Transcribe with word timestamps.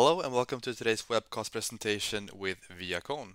Hello, 0.00 0.20
and 0.20 0.32
welcome 0.32 0.60
to 0.60 0.72
today's 0.72 1.02
webcast 1.10 1.50
presentation 1.50 2.30
with 2.32 2.58
ViaCon. 2.70 3.34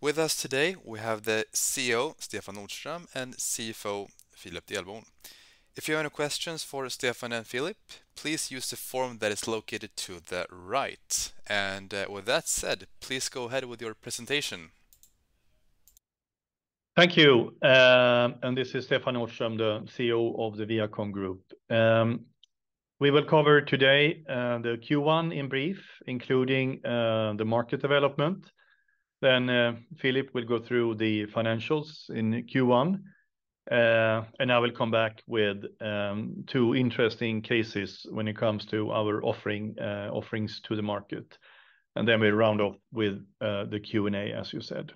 With 0.00 0.16
us 0.16 0.40
today, 0.40 0.76
we 0.84 1.00
have 1.00 1.24
the 1.24 1.44
CEO, 1.52 2.14
Stefan 2.20 2.54
Nordström, 2.54 3.08
and 3.12 3.34
CFO, 3.34 4.06
Philip 4.30 4.64
Delborn. 4.64 5.02
If 5.74 5.88
you 5.88 5.96
have 5.96 6.04
any 6.04 6.10
questions 6.10 6.62
for 6.62 6.88
Stefan 6.88 7.32
and 7.32 7.44
Philip, 7.44 7.78
please 8.14 8.48
use 8.52 8.70
the 8.70 8.76
form 8.76 9.18
that 9.18 9.32
is 9.32 9.48
located 9.48 9.90
to 9.96 10.20
the 10.20 10.46
right. 10.52 11.32
And 11.48 11.92
uh, 11.92 12.06
with 12.08 12.26
that 12.26 12.46
said, 12.46 12.86
please 13.00 13.28
go 13.28 13.46
ahead 13.46 13.64
with 13.64 13.82
your 13.82 13.94
presentation. 13.94 14.70
Thank 16.94 17.16
you. 17.16 17.56
Um, 17.62 18.36
and 18.44 18.56
this 18.56 18.72
is 18.76 18.84
Stefan 18.84 19.14
Nordström, 19.16 19.58
the 19.58 19.80
CEO 19.90 20.38
of 20.38 20.56
the 20.56 20.64
ViaCon 20.64 21.10
Group. 21.10 21.42
Um, 21.70 22.20
We 22.98 23.10
will 23.10 23.24
cover 23.24 23.60
today 23.60 24.22
uh, 24.26 24.56
the 24.58 24.78
Q1 24.78 25.36
in 25.36 25.50
brief, 25.50 25.84
including 26.06 26.80
uh, 26.82 27.34
the 27.36 27.44
market 27.44 27.82
development. 27.82 28.50
Then 29.20 29.50
uh, 29.50 29.76
Philip 29.98 30.30
will 30.32 30.46
go 30.46 30.58
through 30.58 30.94
the 30.94 31.26
financials 31.26 32.08
in 32.08 32.46
Q1. 32.46 32.98
And 33.70 34.50
I 34.50 34.58
will 34.58 34.70
come 34.70 34.90
back 34.90 35.22
with 35.26 35.64
um, 35.82 36.44
two 36.46 36.74
interesting 36.74 37.42
cases 37.42 38.06
when 38.10 38.28
it 38.28 38.36
comes 38.38 38.64
to 38.66 38.90
our 38.92 39.22
offering 39.22 39.76
offerings 39.78 40.60
to 40.62 40.74
the 40.74 40.82
market. 40.82 41.36
And 41.96 42.08
then 42.08 42.20
we 42.20 42.30
round 42.30 42.62
off 42.62 42.76
with 42.92 43.22
the 43.40 43.80
Q&A, 43.82 44.32
as 44.32 44.54
you 44.54 44.62
said. 44.62 44.92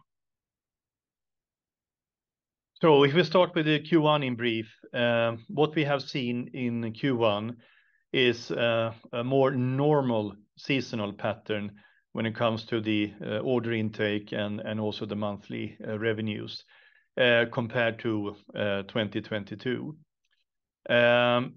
So 2.80 3.04
if 3.04 3.12
we 3.12 3.24
start 3.24 3.54
with 3.54 3.66
the 3.66 3.80
Q1 3.80 4.24
in 4.24 4.36
brief, 4.36 4.74
what 5.48 5.74
we 5.74 5.84
have 5.84 6.00
seen 6.00 6.48
in 6.54 6.94
Q1 6.94 7.56
is 8.12 8.50
uh, 8.50 8.92
a 9.12 9.24
more 9.24 9.52
normal 9.52 10.34
seasonal 10.56 11.12
pattern 11.12 11.72
when 12.12 12.26
it 12.26 12.34
comes 12.34 12.64
to 12.64 12.80
the 12.80 13.12
uh, 13.24 13.38
order 13.38 13.72
intake 13.72 14.32
and 14.32 14.80
also 14.80 15.06
the 15.06 15.16
monthly 15.16 15.76
uh, 15.86 15.98
revenues 15.98 16.64
compared 17.52 17.98
to 17.98 18.34
2022. 18.54 19.94
Um, 20.88 21.54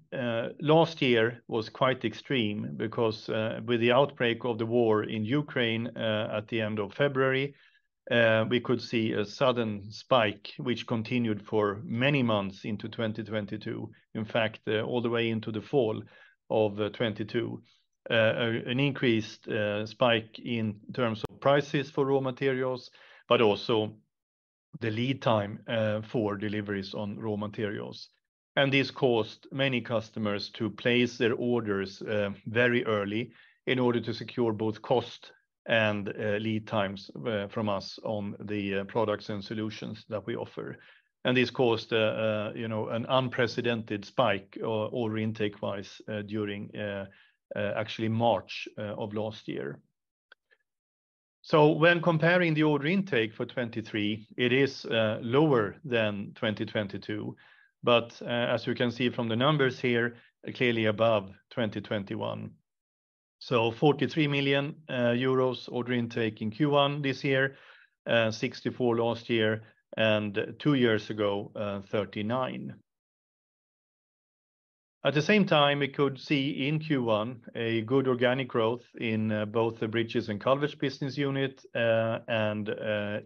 last 0.60 1.00
year 1.00 1.42
was 1.48 1.70
quite 1.70 2.04
extreme 2.04 2.74
because 2.76 3.28
with 3.64 3.80
the 3.80 3.92
outbreak 3.92 4.44
of 4.44 4.58
the 4.58 4.66
war 4.66 5.04
in 5.04 5.24
Ukraine 5.24 5.86
at 5.96 6.48
the 6.48 6.60
end 6.60 6.78
of 6.78 6.92
February, 6.92 7.54
we 8.50 8.60
could 8.60 8.82
see 8.82 9.12
a 9.12 9.24
sudden 9.24 9.90
spike 9.90 10.52
which 10.58 10.86
continued 10.86 11.40
for 11.46 11.80
many 11.82 12.22
months 12.22 12.66
into 12.66 12.86
2022. 12.86 13.90
In 14.14 14.24
fact, 14.26 14.68
all 14.68 15.00
the 15.00 15.08
way 15.08 15.30
into 15.30 15.50
the 15.50 15.62
fall 15.62 16.02
of 16.50 16.76
2022. 16.76 17.62
Uh, 18.10 18.14
an 18.66 18.80
increased 18.80 19.48
uh, 19.48 19.86
spike 19.86 20.38
in 20.38 20.78
terms 20.92 21.22
of 21.30 21.40
prices 21.40 21.90
for 21.90 22.04
raw 22.04 22.20
materials, 22.20 22.90
but 23.28 23.40
also 23.40 23.94
the 24.80 24.90
lead 24.90 25.22
time 25.22 25.58
uh, 25.68 26.02
for 26.02 26.36
deliveries 26.36 26.92
on 26.92 27.18
raw 27.18 27.36
materials. 27.36 28.10
And 28.56 28.70
this 28.70 28.90
caused 28.90 29.46
many 29.52 29.80
customers 29.80 30.50
to 30.50 30.68
place 30.68 31.16
their 31.16 31.32
orders 31.34 32.02
very 32.46 32.84
early 32.84 33.32
in 33.66 33.78
order 33.80 34.00
to 34.00 34.14
secure 34.14 34.52
both 34.52 34.80
cost 34.80 35.32
and 35.66 36.06
lead 36.16 36.66
times 36.66 37.10
from 37.50 37.68
us 37.68 37.98
on 38.04 38.36
the 38.38 38.84
products 38.84 39.28
and 39.28 39.42
solutions 39.42 40.04
that 40.08 40.24
we 40.24 40.36
offer. 40.36 40.76
And 41.24 41.36
this 41.36 41.50
caused, 41.50 41.92
uh, 41.92 41.96
uh, 41.96 42.52
you 42.54 42.68
know, 42.68 42.88
an 42.88 43.06
unprecedented 43.08 44.04
spike 44.04 44.58
uh, 44.62 44.66
order 44.66 45.18
intake-wise 45.18 46.00
during 46.26 46.70
actually 47.56 48.08
March 48.08 48.68
of 48.76 49.14
last 49.14 49.48
year. 49.48 49.80
So 51.40 51.72
when 51.72 52.00
comparing 52.00 52.54
the 52.54 52.62
order 52.62 52.86
intake 52.86 53.34
for 53.34 53.44
2023, 53.44 54.28
it 54.36 54.52
is 54.52 54.86
lower 54.90 55.76
than 55.84 56.32
2022. 56.34 57.36
but 57.82 58.20
As 58.22 58.66
you 58.66 58.74
can 58.74 58.90
see 58.90 59.08
from 59.10 59.28
the 59.28 59.36
numbers 59.36 59.80
here, 59.80 60.16
clearly 60.54 60.86
above 60.86 61.28
2021. 61.50 62.50
43 63.40 64.28
million 64.28 64.74
euros 64.90 65.68
order 65.70 65.92
intake 65.92 66.42
in 66.42 66.50
Q1 66.50 67.02
this 67.02 67.24
year, 67.24 67.56
64 68.06 68.94
million 68.94 69.06
last 69.06 69.30
year, 69.30 69.62
and 69.96 70.54
two 70.58 70.74
years 70.74 71.10
ago, 71.10 71.50
uh, 71.54 71.80
39. 71.90 72.74
At 75.04 75.12
the 75.12 75.22
same 75.22 75.44
time, 75.44 75.80
we 75.80 75.88
could 75.88 76.18
see 76.18 76.66
in 76.66 76.78
Q1 76.78 77.36
a 77.54 77.82
good 77.82 78.08
organic 78.08 78.48
growth 78.48 78.84
in 78.98 79.30
uh, 79.30 79.44
both 79.44 79.78
the 79.78 79.86
Bridges 79.86 80.30
& 80.34 80.40
Culverts 80.40 80.74
business 80.74 81.18
unit 81.18 81.62
uh, 81.74 82.20
and 82.26 82.68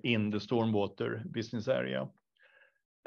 in 0.03 0.31
the 0.31 0.39
StormWater 0.39 1.31
business 1.31 1.69
area. 1.69 2.09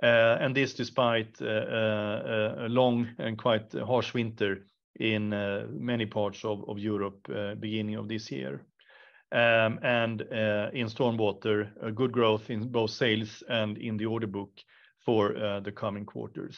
And 0.02 0.56
this 0.56 0.74
despite 0.74 1.40
a 1.42 2.68
long 2.70 3.10
and 3.20 3.38
quite 3.38 3.74
harsh 3.74 4.14
winter 4.14 4.66
in 5.00 5.30
many 5.30 6.06
parts 6.06 6.44
of 6.46 6.80
Europe 6.80 7.28
beginning 7.60 7.96
of 7.96 8.08
this 8.08 8.32
year. 8.32 8.66
Um, 9.32 9.80
and 9.82 10.22
uh, 10.24 10.72
in 10.74 10.88
StormWater, 10.88 11.70
a 11.82 11.92
good 11.92 12.12
growth 12.12 12.50
in 12.50 12.68
both 12.68 12.92
sales 12.92 13.42
and 13.48 13.78
in 13.78 13.96
the 13.96 14.06
order 14.06 14.28
book 14.28 14.52
for 15.06 15.38
uh, 15.38 15.62
the 15.62 15.72
coming 15.72 16.06
quarters. 16.06 16.58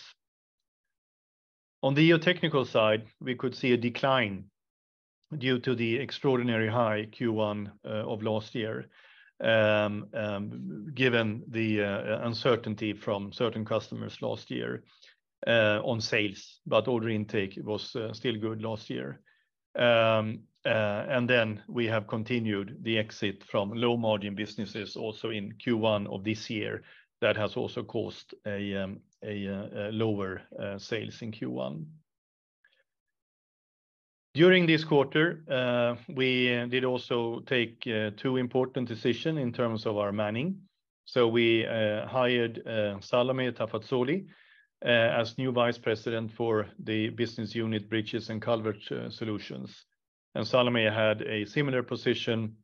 On 1.84 1.94
the 1.94 2.10
GeoTechnical 2.10 2.66
side, 2.66 3.06
we 3.22 3.36
could 3.36 3.56
see 3.56 3.74
a 3.74 3.78
decline 3.78 4.46
due 5.38 5.60
to 5.60 5.76
the 5.76 5.98
extraordinary 5.98 6.68
high 6.68 7.08
Q1 7.12 7.72
of 7.84 8.24
last 8.24 8.56
year, 8.56 8.86
um, 9.44 10.08
um, 10.14 10.88
given 10.96 11.44
the 11.50 11.80
uncertainty 12.24 12.94
from 12.94 13.34
certain 13.34 13.66
customers 13.66 14.22
last 14.22 14.50
year 14.50 14.84
on 15.46 16.00
sales, 16.00 16.62
but 16.66 16.88
order 16.88 17.10
intake 17.10 17.60
was 17.64 17.96
still 18.14 18.38
good 18.40 18.62
last 18.62 18.90
year. 18.90 19.20
Um, 19.76 20.44
uh, 20.66 21.06
and 21.10 21.30
then 21.30 21.62
we 21.68 21.86
have 21.88 22.08
continued 22.08 22.78
the 22.84 22.98
exit 22.98 23.44
from 23.44 23.74
low 23.74 23.98
margin 23.98 24.34
businesses 24.34 24.96
also 24.96 25.30
in 25.30 25.54
Q1 25.54 26.08
of 26.08 26.24
this 26.24 26.50
year. 26.50 26.84
That 27.20 27.38
has 27.38 27.56
also 27.56 27.84
caused 27.84 28.34
a 28.46 28.76
um, 28.76 29.00
uh, 29.26 29.90
lower 29.92 30.42
uh, 30.60 30.78
sales 30.78 31.22
in 31.22 31.32
Q1. 31.32 31.86
During 34.34 34.66
this 34.66 34.84
quarter, 34.84 35.44
we 36.10 36.48
did 36.70 36.84
also 36.84 37.42
take 37.42 37.82
two 38.18 38.38
important 38.38 38.88
decision 38.88 39.38
in 39.38 39.54
terms 39.54 39.86
of 39.86 39.98
our 39.98 40.12
manning. 40.12 40.58
So 41.06 41.28
we 41.28 41.64
hired 41.64 42.64
Salome 43.02 43.52
Tafazzoli 43.52 44.26
Uh, 44.86 44.90
as 44.90 45.38
new 45.38 45.50
Vice 45.50 45.78
President 45.78 46.30
for 46.30 46.68
the 46.78 47.08
business 47.12 47.56
unit 47.56 47.90
Bridges 47.90 48.30
& 48.36 48.42
Culverts 48.42 48.92
uh, 48.92 49.10
Solutions. 49.10 49.86
And 50.36 50.46
Salome 50.46 50.84
had 50.84 51.22
a 51.22 51.46
similar 51.46 51.84
position 51.84 52.58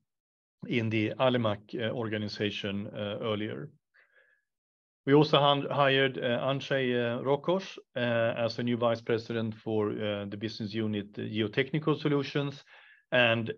in 0.67 0.89
the 0.89 1.13
Alimak 1.17 1.59
uh, 1.75 1.91
organization 1.91 2.89
earlier. 2.93 3.69
We 5.05 5.13
also 5.13 5.39
hired 5.71 6.17
Andrzej 6.17 7.23
Rokosz 7.23 7.77
as 7.95 8.59
a 8.59 8.63
new 8.63 8.75
Vice 8.75 8.99
President 8.99 9.55
for 9.55 9.93
the 9.93 10.37
business 10.37 10.73
unit 10.73 11.13
GeoTechnical 11.13 12.01
Solutions, 12.01 12.65
and 13.13 13.53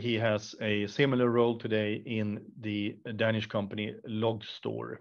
he 0.00 0.14
has 0.14 0.54
a 0.60 0.86
similar 0.86 1.30
role 1.30 1.58
today 1.58 2.00
in 2.06 2.40
the 2.60 2.96
Danish 3.16 3.48
company 3.48 3.92
LOGSTOR. 4.06 4.98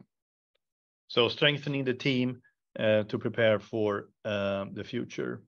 Strengthening 1.08 1.84
the 1.84 1.94
team 1.94 2.42
Uh, 2.80 3.04
to 3.04 3.20
prepare 3.20 3.60
for 3.60 4.10
um, 4.26 4.74
the 4.74 4.84
future. 4.84 5.44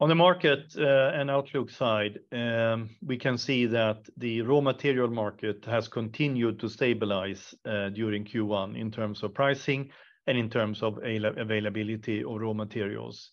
On 0.00 0.08
the 0.08 0.14
market 0.16 0.74
uh, 0.76 1.12
and 1.14 1.30
outlook 1.30 1.70
side, 1.70 2.18
um, 2.32 2.90
we 3.06 3.16
can 3.16 3.38
see 3.38 3.66
that 3.66 4.08
the 4.16 4.42
raw 4.42 4.60
material 4.60 5.06
market 5.06 5.64
has 5.66 5.86
continued 5.86 6.58
to 6.58 6.68
stabilize 6.68 7.54
uh, 7.64 7.90
during 7.90 8.24
Q1 8.24 8.76
in 8.76 8.90
terms 8.90 9.22
of 9.22 9.34
pricing 9.34 9.92
and 10.26 10.36
in 10.36 10.50
terms 10.50 10.82
of 10.82 10.98
availability 11.04 12.24
of 12.24 12.40
raw 12.40 12.52
materials. 12.52 13.30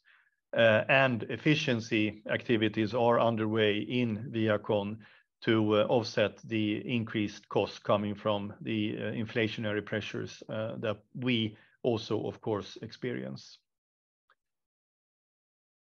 And 0.54 1.24
efficiency 1.32 2.22
activities 2.30 2.94
are 2.94 3.20
underway 3.20 3.80
in 3.80 4.32
ViaCon 4.32 4.98
to 5.42 5.76
uh, 5.76 5.86
offset 5.88 6.38
the 6.44 6.78
increased 6.86 7.48
costs 7.50 7.80
coming 7.80 8.16
from 8.16 8.54
the 8.62 8.98
uh, 8.98 9.02
inflationary 9.12 9.86
pressures 9.86 10.44
uh, 10.50 10.76
that 10.78 10.98
we 11.16 11.58
also, 11.84 12.26
of 12.28 12.42
course, 12.42 12.78
experience. 12.82 13.60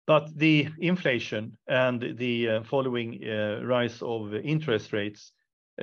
But 0.06 0.36
the 0.36 0.68
inflation 0.78 1.56
and 1.68 2.16
the 2.18 2.64
following 2.64 3.20
rise 3.62 4.02
of 4.02 4.34
interest 4.34 4.92
rates 4.92 5.32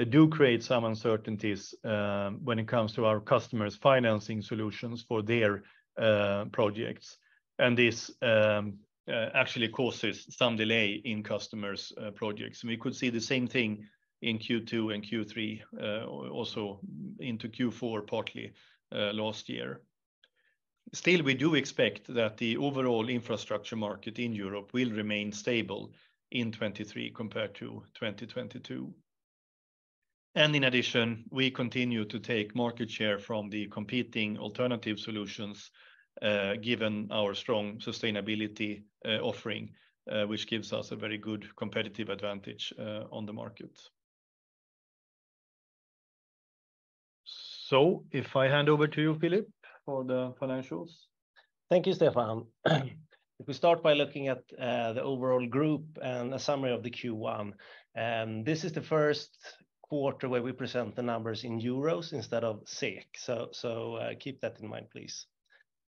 do 0.09 0.27
create 0.27 0.63
some 0.63 0.83
uncertainties 0.83 1.74
when 1.81 2.59
it 2.59 2.68
comes 2.68 2.94
to 2.94 3.06
our 3.06 3.21
customers' 3.21 3.77
financing 3.77 4.42
solutions 4.42 5.06
for 5.07 5.21
their 5.21 5.63
projects. 6.51 7.18
And 7.57 7.77
this 7.77 8.12
um, 8.21 8.80
Uh, 9.09 9.30
actually 9.33 9.69
causes 9.69 10.25
some 10.30 10.57
delay 10.57 11.01
in 11.06 11.24
customers' 11.24 11.94
uh, 11.98 12.12
projects. 12.12 12.65
We 12.65 12.75
could 12.75 12.94
see 12.94 13.09
the 13.09 13.21
same 13.21 13.48
thing 13.48 13.88
in 14.21 14.38
Q2 14.38 14.94
and 14.94 15.01
Q3, 15.01 15.62
uh, 15.81 16.06
also 16.06 16.81
into 17.19 17.48
Q4, 17.48 18.06
partly, 18.06 18.51
last 18.92 19.48
year. 19.48 19.81
Still, 20.94 21.24
we 21.24 21.36
do 21.36 21.56
expect 21.56 22.13
that 22.13 22.36
the 22.36 22.57
overall 22.57 23.07
infrastructure 23.07 23.77
market 23.77 24.19
in 24.19 24.33
Europe 24.33 24.74
will 24.74 24.92
remain 24.92 25.31
stable 25.31 25.94
in 26.31 26.51
2023 26.51 27.12
compared 27.12 27.56
to 27.56 27.83
2022. 27.94 28.94
In 30.36 30.63
addition, 30.65 31.24
we 31.31 31.50
continue 31.50 32.04
to 32.06 32.19
take 32.19 32.56
market 32.56 32.92
share 32.92 33.19
from 33.19 33.50
the 33.50 33.68
competing 33.68 34.38
alternative 34.38 35.00
solutions, 35.00 35.71
Uh, 36.21 36.55
given 36.55 37.07
our 37.11 37.35
strong 37.35 37.77
sustainability 37.77 38.81
uh, 39.05 39.19
offering, 39.21 39.69
uh, 40.11 40.23
which 40.23 40.47
gives 40.47 40.73
us 40.73 40.91
a 40.91 40.95
very 40.95 41.17
good 41.17 41.45
competitive 41.57 42.09
advantage 42.09 42.73
on 43.11 43.23
the 43.27 43.33
market. 43.33 43.79
So 47.23 48.03
if 48.11 48.35
I 48.35 48.47
hand 48.47 48.67
over 48.67 48.87
to 48.87 49.01
you, 49.01 49.13
Philip, 49.19 49.47
for 49.85 50.03
the 50.03 50.33
financials. 50.41 50.89
Thank 51.69 51.85
you, 51.85 51.93
Stefan. 51.93 52.45
If 53.39 53.45
we 53.45 53.53
start 53.53 53.83
by 53.83 53.93
looking 53.93 54.29
at 54.29 54.41
the 54.47 55.03
overall 55.03 55.45
group 55.45 55.83
and 56.01 56.33
a 56.33 56.39
summary 56.39 56.71
of 56.71 56.81
the 56.81 56.89
Q1, 56.89 57.53
um, 57.95 58.43
this 58.43 58.63
is 58.63 58.71
the 58.71 58.81
first 58.81 59.37
quarter 59.83 60.27
where 60.27 60.41
we 60.41 60.51
present 60.51 60.95
the 60.95 61.03
numbers 61.03 61.43
in 61.43 61.61
euros 61.61 62.13
instead 62.13 62.43
of 62.43 62.63
SEK. 62.65 63.05
Keep 64.19 64.41
that 64.41 64.59
in 64.59 64.67
mind, 64.67 64.87
please. 64.89 65.27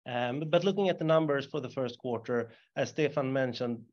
Um, 0.07 0.39
but 0.50 0.63
looking 0.63 0.88
at 0.88 1.00
the 1.00 1.06
numbers 1.06 1.45
for 1.45 1.59
the 1.59 1.69
first 1.69 2.00
quarter, 2.00 2.50
as 2.77 2.89
Stefan 2.89 3.33
mentioned, 3.33 3.83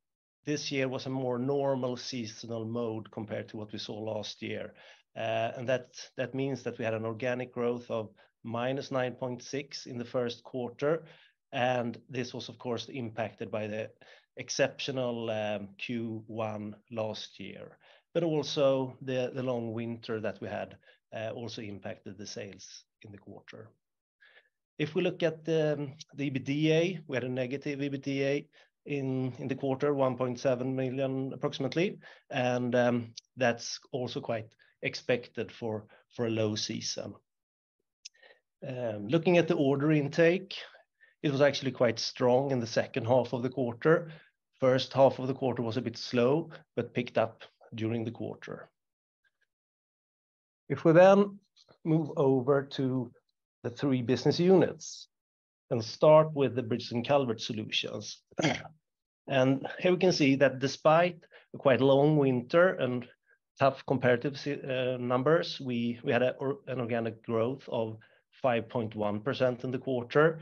this 0.47 0.71
year 0.71 0.89
was 0.89 1.07
a 1.07 1.11
more 1.11 1.39
normal 1.39 1.97
seasonal 1.97 2.65
mode 2.65 3.11
compared 3.11 3.49
to 3.49 3.57
what 3.57 3.73
we 3.73 3.79
saw 3.79 3.99
last 3.99 4.41
year. 4.41 4.75
Uh, 5.17 5.51
and 5.57 5.69
that 5.69 6.35
means 6.35 6.63
that 6.63 6.79
we 6.79 6.85
had 6.85 6.95
an 6.95 7.05
organic 7.05 7.53
growth 7.53 7.91
of 7.91 8.11
-9.6 8.47 9.87
in 9.87 9.99
the 9.99 10.05
first 10.05 10.45
quarter, 10.45 11.05
and 11.53 12.01
this 12.09 12.35
was 12.35 12.49
of 12.49 12.59
course 12.59 12.89
impacted 12.89 13.51
by 13.51 13.67
the 13.67 13.91
exceptional 14.37 15.31
um, 15.31 15.69
Q1 15.79 16.75
last 16.91 17.41
year. 17.41 17.79
But 18.13 18.23
also 18.23 18.97
the 19.03 19.31
long 19.35 19.73
winter 19.73 20.21
that 20.21 20.41
we 20.41 20.49
had 20.49 20.77
uh, 21.13 21.31
also 21.31 21.63
impacted 21.63 22.19
the 22.19 22.27
sales 22.27 22.85
in 23.03 23.11
the 23.11 23.19
quarter. 23.19 23.71
If 24.79 24.95
we 24.95 25.03
look 25.03 25.23
at 25.23 25.39
um, 25.49 25.95
the 26.15 26.31
EBITDA, 26.31 27.05
we 27.07 27.17
had 27.17 27.25
a 27.25 27.29
negative 27.29 27.79
EBITDA 27.79 28.47
in 28.87 29.33
the 29.49 29.55
quarter, 29.55 29.95
1.7 29.95 30.75
million 30.75 31.33
approximately, 31.33 31.99
and 32.31 32.75
um, 32.75 33.15
that's 33.37 33.79
also 33.93 34.21
quite 34.21 34.53
expected 34.83 35.53
for 35.53 35.87
a 36.19 36.29
low 36.29 36.55
season. 36.55 37.15
Um, 38.67 39.09
looking 39.09 39.39
at 39.39 39.49
the 39.49 39.57
order 39.57 39.93
intake, 39.93 40.57
it 41.23 41.31
was 41.31 41.41
actually 41.41 41.73
quite 41.73 41.99
strong 41.99 42.51
in 42.51 42.61
the 42.61 42.67
second 42.67 43.07
half 43.07 43.33
of 43.33 43.43
the 43.43 43.51
quarter. 43.51 44.11
First 44.61 44.93
half 44.93 45.19
of 45.19 45.29
the 45.29 45.35
quarter 45.35 45.63
was 45.63 45.77
a 45.77 45.83
bit 45.83 45.97
slow, 45.97 46.51
but 46.77 46.95
picked 46.95 47.19
up 47.19 47.43
during 47.75 48.05
the 48.05 48.11
quarter. 48.11 48.69
If 50.69 50.85
we 50.85 50.93
then 50.93 51.39
move 51.85 52.11
over 52.17 52.63
to 52.63 53.11
the 53.65 53.71
three 53.71 54.03
business 54.03 54.39
units 54.39 55.09
and 55.71 55.83
start 55.83 56.33
with 56.35 56.55
the 56.55 56.63
Bridges 56.63 56.93
& 57.01 57.07
Culverts 57.07 57.47
Solutions. 57.47 58.21
And 59.27 59.67
here 59.79 59.93
we 59.93 59.99
can 59.99 60.13
see 60.13 60.37
that 60.37 60.59
despite 60.59 61.19
a 61.55 61.59
quite 61.59 61.81
long 61.81 62.19
winter 62.19 62.75
and 62.75 63.09
tough 63.59 63.85
comparative 63.87 64.37
uh, 64.47 64.99
numbers, 64.99 65.59
we 65.61 65.99
we 66.05 66.13
had 66.13 66.23
an 66.23 66.79
organic 66.81 67.23
growth 67.23 67.67
of 67.69 67.97
5.1% 68.45 69.65
in 69.65 69.71
the 69.71 69.79
quarter. 69.79 70.41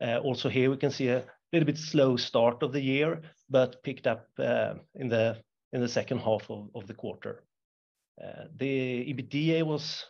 Uh, 0.00 0.18
also 0.18 0.48
here 0.48 0.70
we 0.70 0.76
can 0.76 0.92
see 0.92 1.08
a 1.08 1.24
little 1.52 1.66
bit 1.66 1.76
slow 1.78 2.16
start 2.16 2.62
of 2.62 2.72
the 2.72 2.80
year, 2.80 3.20
but 3.48 3.82
picked 3.82 4.06
up 4.06 4.28
uh, 4.38 4.74
in 4.94 5.08
the 5.08 5.36
in 5.72 5.80
the 5.80 5.88
second 5.88 6.18
half 6.18 6.48
of 6.50 6.86
the 6.86 6.94
quarter. 6.94 7.42
The 8.58 9.06
EBITDA 9.12 9.64
was 9.64 10.04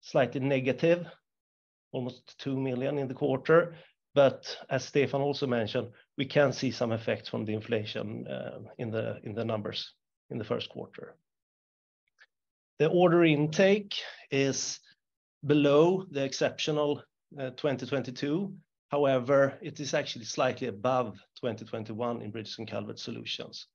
slightly 0.00 0.40
negative, 0.40 1.06
almost 1.92 2.38
2 2.38 2.56
million 2.56 2.98
in 2.98 3.08
the 3.08 3.14
quarter. 3.14 3.74
But 4.14 4.56
as 4.68 4.84
Stefan 4.84 5.20
also 5.20 5.46
mentioned, 5.46 5.90
we 6.18 6.26
can 6.26 6.52
see 6.52 6.70
some 6.70 6.92
effects 6.92 7.28
from 7.28 7.44
the 7.44 7.54
inflation 7.54 8.26
uh, 8.26 8.58
in 8.78 8.90
the 8.90 9.44
numbers 9.44 9.94
in 10.30 10.38
the 10.38 10.44
first 10.44 10.68
quarter. 10.68 11.16
The 12.78 12.88
order 12.88 13.24
intake 13.24 13.94
is 14.30 14.80
below 15.46 16.06
the 16.10 16.24
exceptional 16.24 17.02
uh, 17.38 17.50
2022. 17.50 18.52
However, 18.90 19.58
it 19.62 19.78
is 19.80 19.94
actually 19.94 20.24
slightly 20.24 20.66
above 20.66 21.14
2021 21.40 22.22
in 22.22 22.30
Bridges 22.30 22.58
& 22.64 22.66
Culverts 22.66 23.02
Solutions. 23.02 23.66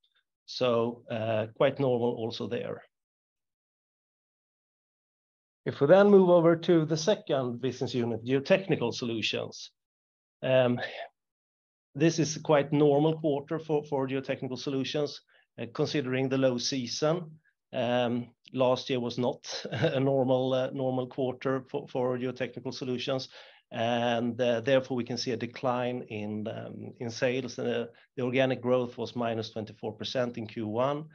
So 0.46 1.04
uh, 1.10 1.48
quite 1.56 1.80
normal 1.80 2.16
also 2.16 2.48
there. 2.48 2.84
If 5.66 5.82
we 5.82 5.88
then 5.88 6.12
move 6.12 6.30
over 6.30 6.56
to 6.56 6.86
the 6.86 6.98
second 6.98 7.60
business 7.60 7.96
unit, 7.96 8.24
GeoTechnical 8.24 8.94
Solutions. 8.94 9.72
Um, 10.44 10.80
this 11.96 12.20
is 12.20 12.36
a 12.36 12.42
quite 12.42 12.72
normal 12.72 13.18
quarter 13.20 13.58
for 13.58 13.82
GeoTechnical 14.08 14.60
Solutions, 14.60 15.22
uh, 15.60 15.66
considering 15.74 16.30
the 16.30 16.38
low 16.38 16.60
season. 16.60 17.32
Um, 17.74 18.30
last 18.54 18.92
year 18.92 19.00
was 19.00 19.18
not 19.18 19.66
a 19.72 20.00
normal 20.00 20.54
uh, 20.54 20.70
normal 20.72 21.08
quarter 21.08 21.66
for 21.72 22.18
GeoTechnical 22.20 22.74
Solutions, 22.74 23.30
and 23.72 24.40
uh, 24.40 24.62
therefore 24.62 24.96
we 24.96 25.04
can 25.04 25.18
see 25.18 25.32
a 25.32 25.38
decline 25.38 26.04
in 26.10 26.48
um, 26.48 26.94
in 27.00 27.10
sales. 27.10 27.56
The 27.56 27.90
organic 28.20 28.62
growth 28.62 29.00
was 29.00 29.14
-24% 29.14 30.38
in 30.38 30.46
Q1. 30.46 31.08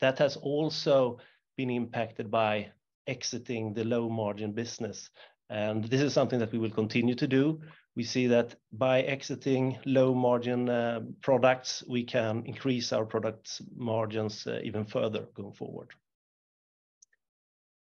That 0.00 0.18
has 0.18 0.36
also 0.36 1.18
been 1.56 1.70
impacted 1.70 2.30
by 2.30 2.70
exiting 3.06 3.74
the 3.74 3.84
low 3.84 4.08
margin 4.08 4.52
business, 4.52 5.10
and 5.50 5.84
this 5.84 6.00
is 6.00 6.12
something 6.14 6.38
that 6.38 6.52
we 6.52 6.58
will 6.58 6.70
continue 6.70 7.14
to 7.14 7.26
do. 7.26 7.60
We 7.94 8.04
see 8.04 8.26
that 8.28 8.54
by 8.72 9.02
exiting 9.02 9.78
low 9.84 10.14
margin 10.14 10.68
uh, 10.70 11.00
products, 11.20 11.84
we 11.86 12.04
can 12.04 12.42
increase 12.46 12.90
our 12.92 13.04
products 13.04 13.60
margins 13.76 14.46
uh, 14.46 14.60
even 14.64 14.86
further 14.86 15.26
going 15.34 15.52
forward. 15.52 15.90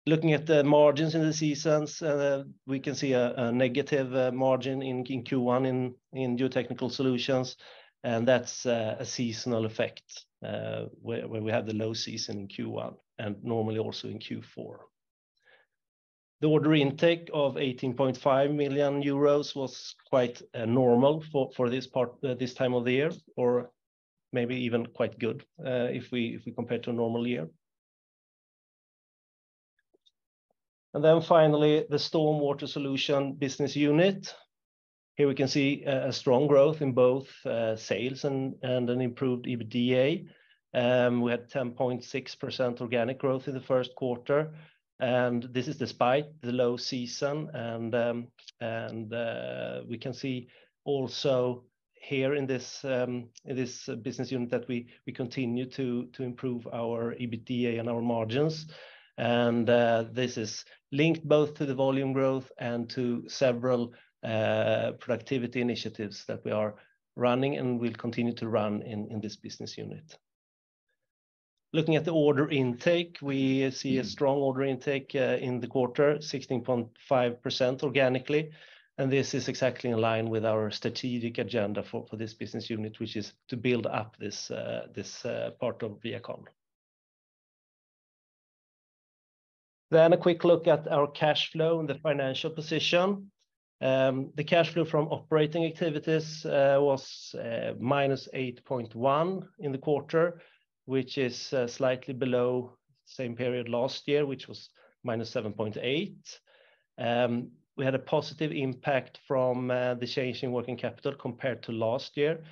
Looking 0.06 0.32
at 0.32 0.46
the 0.46 0.62
margins 0.62 1.16
in 1.16 1.22
the 1.22 1.32
seasons, 1.32 2.00
uh, 2.00 2.44
we 2.66 2.78
can 2.78 2.94
see 2.94 3.12
a 3.12 3.52
negative 3.52 4.32
margin 4.32 4.80
in 4.80 5.04
Q1 5.04 5.94
in 6.14 6.36
GeoTechnical 6.38 6.90
Solutions, 6.90 7.56
and 8.04 8.26
that's 8.26 8.64
a 8.64 9.04
seasonal 9.04 9.66
effect 9.66 10.24
where 10.40 11.28
we 11.28 11.50
have 11.50 11.66
the 11.66 11.74
low 11.74 11.92
season 11.92 12.38
in 12.38 12.48
Q1 12.48 12.94
and 13.18 13.36
normally 13.44 13.78
also 13.78 14.08
in 14.08 14.18
Q4. 14.18 14.78
The 16.40 16.48
order 16.48 16.72
intake 16.74 17.30
of 17.34 17.56
18.5 17.56 18.54
million 18.54 19.02
euros 19.02 19.56
was 19.56 19.96
quite 20.08 20.40
uh, 20.54 20.66
normal 20.66 21.24
for 21.56 21.68
this 21.68 21.88
part, 21.88 22.12
uh, 22.24 22.34
this 22.34 22.54
time 22.54 22.74
of 22.74 22.84
the 22.84 22.92
year, 22.92 23.10
or 23.36 23.72
maybe 24.32 24.54
even 24.54 24.86
quite 24.86 25.18
good, 25.18 25.44
uh, 25.64 25.88
if 25.90 26.12
we 26.12 26.40
compare 26.54 26.78
to 26.78 26.90
a 26.90 26.92
normal 26.92 27.26
year. 27.26 27.48
And 30.94 31.04
then 31.04 31.20
finally, 31.20 31.86
the 31.90 31.96
StormWater 31.96 32.68
Solutions 32.68 33.36
business 33.38 33.74
unit. 33.74 34.32
Here 35.16 35.26
we 35.26 35.34
can 35.34 35.48
see 35.48 35.82
a 35.84 36.12
strong 36.12 36.46
growth 36.46 36.80
in 36.80 36.92
both 36.92 37.28
sales 37.76 38.24
and 38.24 38.54
an 38.62 39.00
improved 39.00 39.46
EBITDA. 39.46 40.28
Um, 40.74 41.20
we 41.20 41.32
had 41.32 41.50
10.6% 41.50 42.80
organic 42.80 43.18
growth 43.18 43.48
in 43.48 43.54
the 43.54 43.60
first 43.60 43.94
quarter, 43.96 44.54
and 45.00 45.44
this 45.52 45.68
is 45.68 45.76
despite 45.76 46.26
the 46.40 46.52
low 46.52 46.76
season. 46.76 47.50
And 47.54 47.94
um, 47.94 48.28
and 48.60 49.12
uh, 49.12 49.82
we 49.88 49.98
can 49.98 50.12
see 50.12 50.48
also 50.84 51.64
here 52.00 52.34
in 52.34 52.46
this 52.46 52.84
um, 52.84 53.28
this 53.44 53.88
business 54.02 54.32
unit 54.32 54.50
that 54.50 54.68
we 54.68 54.88
we 55.06 55.12
continue 55.12 55.66
to 55.70 56.06
to 56.06 56.22
improve 56.22 56.66
our 56.72 57.14
EBITDA 57.14 57.78
and 57.78 57.88
our 57.88 58.02
margins. 58.02 58.66
And 59.18 59.68
uh, 59.68 60.04
this 60.12 60.36
is 60.36 60.64
linked 60.92 61.26
both 61.28 61.54
to 61.54 61.66
the 61.66 61.74
volume 61.74 62.12
growth 62.12 62.50
and 62.58 62.88
to 62.90 63.28
several 63.28 63.92
uh, 64.22 64.92
productivity 65.00 65.60
initiatives 65.60 66.24
that 66.26 66.44
we 66.44 66.52
are 66.52 66.76
running 67.16 67.56
and 67.56 67.80
will 67.80 67.94
continue 67.94 68.32
to 68.34 68.48
run 68.48 68.82
in 68.82 69.20
this 69.20 69.34
business 69.34 69.76
unit. 69.76 70.16
Looking 71.74 71.96
at 71.96 72.06
the 72.06 72.12
order 72.12 72.48
intake, 72.48 73.18
we 73.20 73.70
see 73.70 73.98
a 73.98 74.02
mm. 74.02 74.06
strong 74.06 74.38
order 74.38 74.62
intake 74.62 75.14
uh, 75.14 75.36
in 75.38 75.60
the 75.60 75.66
quarter, 75.66 76.16
16.5% 76.16 77.82
organically. 77.82 78.50
and 78.96 79.12
this 79.12 79.34
is 79.34 79.48
exactly 79.48 79.90
in 79.90 80.00
line 80.00 80.30
with 80.30 80.46
our 80.46 80.70
strategic 80.70 81.36
agenda 81.38 81.82
for 81.82 82.06
this 82.12 82.32
business 82.34 82.70
unit, 82.70 82.98
which 82.98 83.16
is 83.16 83.34
to 83.48 83.56
build 83.56 83.86
up 83.86 84.16
this 84.18 84.50
uh, 84.50 84.86
uh, 85.24 85.50
part 85.60 85.82
of 85.82 86.00
ViaCon. 86.00 86.44
Then 89.90 90.14
a 90.14 90.18
quick 90.18 90.44
look 90.44 90.66
at 90.66 90.88
our 90.88 91.06
cash 91.06 91.52
flow 91.52 91.80
and 91.80 91.88
the 91.88 91.94
financial 91.94 92.50
position. 92.50 93.30
Um, 93.80 94.32
the 94.34 94.44
cash 94.44 94.72
flow 94.72 94.84
from 94.84 95.08
operating 95.08 95.64
activities 95.64 96.44
was 96.44 97.34
-8.1 97.36 99.48
in 99.60 99.72
the 99.72 99.78
quarter, 99.78 100.42
which 100.88 101.18
is 101.18 101.52
uh, 101.52 101.66
slightly 101.66 102.14
below 102.14 102.72
same 103.04 103.36
period 103.36 103.68
last 103.68 104.08
year, 104.08 104.24
which 104.24 104.48
was 104.48 104.70
-7.8. 105.06 106.14
Um, 106.98 107.50
we 107.76 107.84
had 107.84 107.94
a 107.94 107.98
positive 107.98 108.52
impact 108.52 109.20
from 109.28 109.70
uh, 109.70 109.94
the 109.94 110.06
change 110.06 110.42
in 110.42 110.50
working 110.50 110.78
capital 110.78 111.14
compared 111.14 111.62
to 111.64 111.72
last 111.72 112.16
year, 112.16 112.42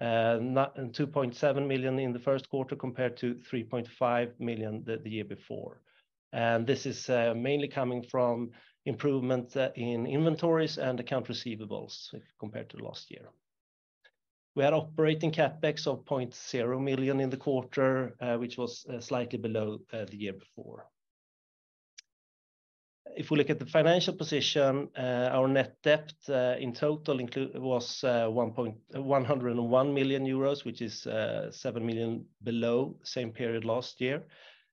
uh, 0.00 0.38
2.7 0.38 1.66
million 1.66 1.98
in 1.98 2.12
the 2.12 2.18
first 2.18 2.50
quarter, 2.50 2.76
compared 2.76 3.16
to 3.16 3.34
3.5 3.50 4.40
million 4.40 4.84
the 4.84 5.10
year 5.10 5.24
before. 5.24 5.80
And 6.34 6.66
this 6.66 6.84
is 6.84 7.08
mainly 7.08 7.68
coming 7.68 8.02
from 8.02 8.50
improvement 8.84 9.56
in 9.74 10.06
inventories 10.06 10.76
and 10.76 11.00
account 11.00 11.28
receivables 11.28 12.14
compared 12.38 12.68
to 12.70 12.76
last 12.76 13.10
year. 13.10 13.30
We 14.56 14.64
had 14.64 14.72
operating 14.72 15.30
CapEx 15.32 15.86
of 15.86 16.06
0.0 16.06 16.82
million 16.82 17.20
in 17.20 17.28
the 17.28 17.36
quarter, 17.36 18.16
uh, 18.22 18.38
which 18.38 18.56
was 18.56 18.86
uh, 18.86 19.00
slightly 19.00 19.38
below 19.38 19.80
uh, 19.92 20.06
the 20.06 20.16
year 20.16 20.32
before. 20.32 20.86
If 23.14 23.30
we 23.30 23.36
look 23.36 23.50
at 23.50 23.58
the 23.58 23.66
financial 23.66 24.14
position, 24.14 24.88
our 24.96 25.46
net 25.46 25.76
debt 25.82 26.14
in 26.58 26.72
total 26.72 27.20
was 27.54 28.02
101 28.02 29.94
million 29.94 30.26
euros, 30.26 30.64
which 30.64 30.80
is 30.82 31.02
7 31.02 31.86
million 31.86 32.24
below 32.42 32.96
same 33.04 33.32
period 33.32 33.64
last 33.64 34.00
year. 34.00 34.22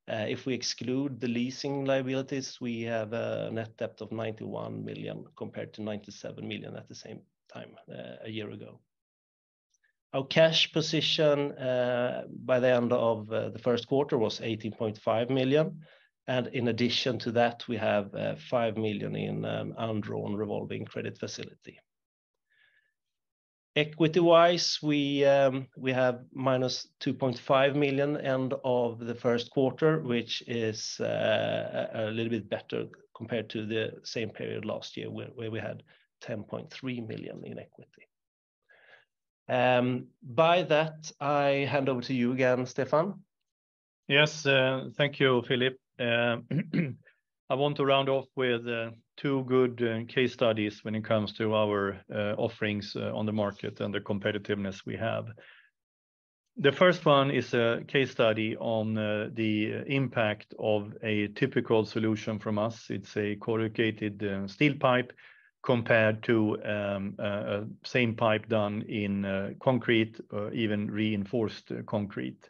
If 0.08 0.46
we 0.46 0.54
exclude 0.54 1.22
the 1.22 1.28
leasing 1.28 1.86
liabilities, 1.86 2.60
we 2.60 2.82
have 2.82 3.14
a 3.14 3.50
net 3.52 3.78
debt 3.78 4.02
of 4.02 4.12
91 4.12 4.84
million, 4.84 5.26
compared 5.38 5.74
to 5.76 5.82
97 5.82 6.46
million 6.46 6.76
at 6.76 6.90
the 6.90 6.96
same 6.96 7.22
time 7.54 7.76
a 8.26 8.30
year 8.30 8.50
ago. 8.52 8.80
Our 10.14 10.26
cash 10.28 10.72
position 10.72 11.54
uh, 11.54 12.26
by 12.46 12.60
the 12.60 12.70
end 12.70 12.94
of 12.94 13.32
uh, 13.32 13.50
the 13.50 13.58
first 13.58 13.88
quarter 13.88 14.16
was 14.16 14.40
18.5 14.40 15.32
million, 15.32 15.82
and 16.28 16.48
in 16.48 16.68
addition 16.68 17.18
to 17.20 17.32
that, 17.32 17.68
we 17.68 17.78
have 17.78 18.14
uh, 18.14 18.36
5 18.36 18.78
million 18.78 19.16
in 19.16 19.44
um, 19.44 19.74
undrawn 19.76 20.36
revolving 20.36 20.86
credit 20.86 21.18
facility. 21.18 21.80
Equity-wise, 23.76 24.78
we 24.84 25.26
um, 25.26 25.68
have 25.88 26.20
-2.5 26.38 27.76
million 27.76 28.18
end 28.18 28.54
of 28.64 29.00
the 29.00 29.16
first 29.16 29.50
quarter, 29.50 30.00
which 30.02 30.44
is 30.46 31.00
a 31.00 32.12
little 32.14 32.30
bit 32.30 32.48
better 32.48 32.86
compared 33.18 33.50
to 33.50 33.66
the 33.66 33.94
same 34.04 34.30
period 34.30 34.64
last 34.64 34.96
year, 34.96 35.10
where 35.10 35.50
we 35.50 35.60
had 35.60 35.82
10.3 36.22 37.08
million 37.08 37.44
in 37.44 37.58
equity. 37.58 38.08
Um, 39.54 40.08
by 40.24 40.64
that, 40.64 41.12
I 41.20 41.68
hand 41.70 41.88
over 41.88 42.02
to 42.02 42.14
you 42.14 42.32
again, 42.32 42.66
Stefan. 42.66 43.20
Yes, 44.08 44.48
uh, 44.48 44.90
thank 44.98 45.20
you, 45.20 45.44
Philip. 45.48 45.78
Uh, 46.00 46.38
I 47.52 47.54
want 47.56 47.78
to 47.78 47.86
round 47.86 48.10
off 48.10 48.26
with 48.36 48.68
uh, 48.68 48.90
two 49.16 49.44
good 49.44 50.08
case 50.10 50.34
studies 50.34 50.84
when 50.84 50.96
it 50.96 51.06
comes 51.06 51.34
to 51.34 51.54
our 51.54 52.02
offerings 52.36 52.96
on 52.96 53.28
the 53.28 53.32
market 53.32 53.80
and 53.80 53.94
the 53.94 54.00
competitiveness 54.00 54.88
we 54.88 54.96
have. 54.96 55.28
The 56.58 56.72
first 56.72 57.06
one 57.06 57.30
is 57.30 57.54
a 57.54 57.84
case 57.88 58.10
study 58.10 58.58
on 58.58 58.96
the 58.96 59.84
impact 59.86 60.56
of 60.58 60.96
a 61.04 61.28
typical 61.28 61.86
solution 61.86 62.40
from 62.40 62.58
us. 62.58 62.90
It's 62.90 63.16
a 63.18 63.36
corrugated 63.36 64.50
steel 64.50 64.74
pipe 64.80 65.14
compared 65.64 66.22
to 66.24 66.62
um, 66.66 67.16
a 67.20 67.64
same 67.86 68.14
pipe 68.16 68.48
done 68.50 68.82
in 68.84 69.24
uh, 69.24 69.52
concrete 69.62 70.20
or 70.32 70.52
even 70.52 70.92
reinforced 70.92 71.72
uh, 71.72 71.82
concrete. 71.88 72.50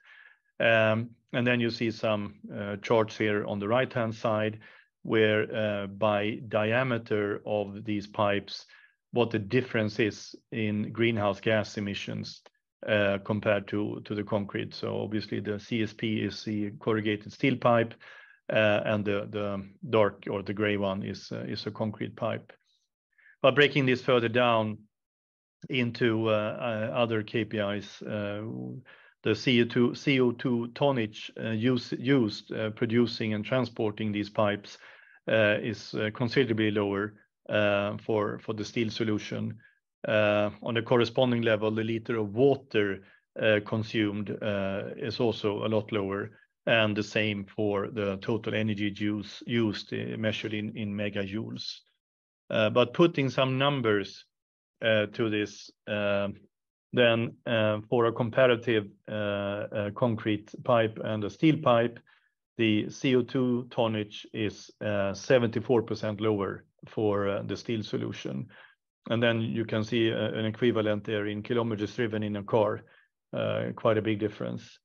Um, 0.60 1.12
and 1.32 1.46
then 1.46 1.60
you 1.60 1.70
see 1.70 1.92
some 1.92 2.36
uh, 2.54 2.78
charts 2.78 3.18
here 3.18 3.46
on 3.46 3.60
the 3.60 3.68
right-hand 3.68 4.16
side, 4.16 4.60
where 5.04 5.88
by 5.88 6.40
diameter 6.48 7.42
of 7.46 7.84
these 7.84 8.08
pipes, 8.08 8.66
what 9.12 9.32
the 9.32 9.40
difference 9.40 10.00
is 10.00 10.34
in 10.52 10.92
greenhouse 10.94 11.42
gas 11.42 11.78
emissions 11.78 12.42
compared 13.26 13.68
to 13.68 14.02
the 14.10 14.24
concrete. 14.24 14.74
So 14.74 15.02
obviously, 15.02 15.42
the 15.42 15.60
CSP 15.60 16.26
is 16.26 16.44
the 16.44 16.72
corrugated 16.80 17.34
steel 17.34 17.58
pipe, 17.58 17.94
and 18.48 19.04
the 19.04 19.66
dark 19.90 20.24
or 20.30 20.42
the 20.42 20.54
gray 20.54 20.78
one 20.78 21.04
is 21.04 21.34
is 21.34 21.66
a 21.68 21.72
concrete 21.72 22.16
pipe. 22.16 22.54
But 23.44 23.56
breaking 23.56 23.88
this 23.88 24.02
further 24.02 24.30
down 24.30 24.78
into 25.70 26.30
uh, 26.30 26.32
uh, 26.32 26.96
other 26.96 27.24
KPIs, 27.24 28.02
uh, 28.02 28.80
the 29.24 29.32
CO2 29.32 30.74
tonnage 30.74 31.30
used 31.38 32.52
producing 32.76 33.34
and 33.34 33.44
transporting 33.46 34.14
these 34.14 34.30
pipes 34.30 34.78
is 35.28 35.94
considerably 36.14 36.72
lower 36.72 37.16
for 38.06 38.40
the 38.56 38.64
steel 38.64 38.90
solution. 38.90 39.58
On 40.08 40.78
a 40.78 40.82
corresponding 40.82 41.42
level, 41.42 41.70
the 41.70 41.84
liter 41.84 42.18
of 42.20 42.34
water 42.34 43.04
consumed 43.66 44.38
is 44.98 45.20
also 45.20 45.66
a 45.66 45.68
lot 45.68 45.92
lower, 45.92 46.32
and 46.66 46.96
the 46.96 47.04
same 47.04 47.46
for 47.46 47.90
the 47.90 48.18
total 48.22 48.54
energy 48.56 48.94
used 49.46 49.92
measured 50.18 50.54
in 50.54 50.96
megajoules. 50.96 51.82
Uh, 52.54 52.70
but 52.70 52.94
putting 52.94 53.30
some 53.30 53.58
numbers 53.58 54.26
uh, 54.86 55.08
to 55.08 55.28
this, 55.28 55.72
uh, 55.88 56.28
then 56.96 57.36
for 57.90 58.06
a 58.06 58.12
comparative 58.12 58.86
concrete 59.96 60.54
pipe 60.64 61.00
and 61.04 61.24
a 61.24 61.30
steel 61.30 61.58
pipe, 61.58 62.00
the 62.60 62.84
CO2 62.84 63.72
tonnage 63.72 64.28
is 64.32 64.70
74% 64.84 66.22
lower 66.22 66.66
for 66.88 67.42
the 67.48 67.58
steel 67.58 67.82
solution. 67.82 68.48
And 69.10 69.24
then 69.24 69.42
you 69.42 69.66
can 69.66 69.84
see 69.84 70.10
an 70.10 70.46
equivalent 70.46 71.04
there 71.04 71.26
in 71.26 71.42
kilometers 71.42 71.96
driven 71.96 72.22
in 72.22 72.36
a 72.36 72.44
car, 72.44 72.84
quite 73.76 73.98
a 73.98 74.04
big 74.04 74.20
difference. 74.20 74.78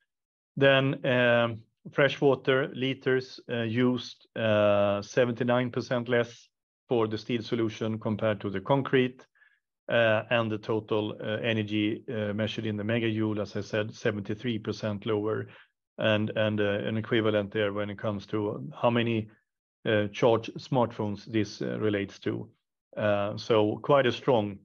Then 0.56 1.04
um, 1.04 1.58
freshwater 1.92 2.70
liters 2.75 3.38
used 3.48 4.26
79% 4.34 6.08
less 6.08 6.48
for 6.88 7.07
the 7.07 7.18
steel 7.18 7.42
solution 7.42 7.99
compared 7.99 8.40
to 8.40 8.50
the 8.50 8.61
concrete, 8.61 9.26
uh, 9.88 10.25
and 10.28 10.50
the 10.50 10.59
total 10.59 11.16
uh, 11.18 11.38
energy 11.42 12.04
uh, 12.11 12.35
measured 12.35 12.66
in 12.66 12.76
the 12.76 12.83
megajoule, 12.83 13.40
as 13.40 13.57
I 13.57 13.62
said, 13.62 13.88
73% 13.88 15.07
lower, 15.07 15.47
and 15.97 16.28
an 16.37 16.97
equivalent 16.99 17.50
there 17.52 17.73
when 17.73 17.88
it 17.88 17.99
comes 17.99 18.26
to 18.26 18.71
how 18.80 18.90
many 18.90 19.28
charged 20.12 20.54
smartphones 20.59 21.25
this 21.25 21.61
relates 21.61 22.18
to. 22.21 22.49
So 23.37 23.80
quite 23.83 24.07
a 24.07 24.12
strong 24.12 24.59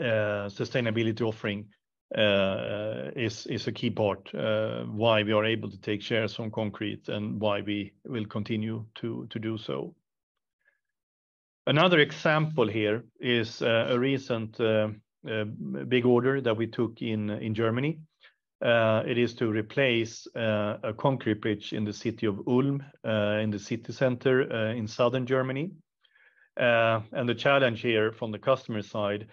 sustainability 0.00 1.22
offering 1.22 1.66
is 2.14 3.66
a 3.66 3.72
key 3.72 3.90
part 3.90 4.30
why 4.32 5.22
we 5.24 5.32
are 5.32 5.44
able 5.44 5.70
to 5.70 5.80
take 5.80 6.02
shares 6.02 6.36
from 6.36 6.52
concrete 6.52 7.08
and 7.08 7.40
why 7.40 7.62
we 7.62 7.94
will 8.04 8.26
continue 8.26 8.84
to 8.96 9.26
do 9.26 9.58
so. 9.58 9.94
Another 11.68 11.98
example 11.98 12.66
here 12.66 13.04
is 13.20 13.60
uh, 13.60 13.88
a 13.90 13.98
recent 13.98 14.58
uh, 14.58 14.88
uh, 15.30 15.44
big 15.86 16.06
order 16.06 16.40
that 16.40 16.56
we 16.56 16.66
took 16.66 17.02
in 17.02 17.54
Germany. 17.54 17.98
It 18.62 19.18
is 19.18 19.34
to 19.34 19.50
replace 19.50 20.26
a 20.34 20.94
concrete 20.96 21.42
bridge 21.42 21.74
in 21.74 21.84
the 21.84 21.92
city 21.92 22.24
of 22.24 22.40
Ulm 22.48 22.82
in 23.04 23.50
the 23.50 23.58
city 23.58 23.92
center 23.92 24.70
in 24.70 24.88
southern 24.88 25.26
Germany. 25.26 25.72
And 26.56 27.28
the 27.28 27.34
challenge 27.34 27.82
here 27.82 28.12
from 28.12 28.32
the 28.32 28.38
customer 28.38 28.80
side 28.80 29.26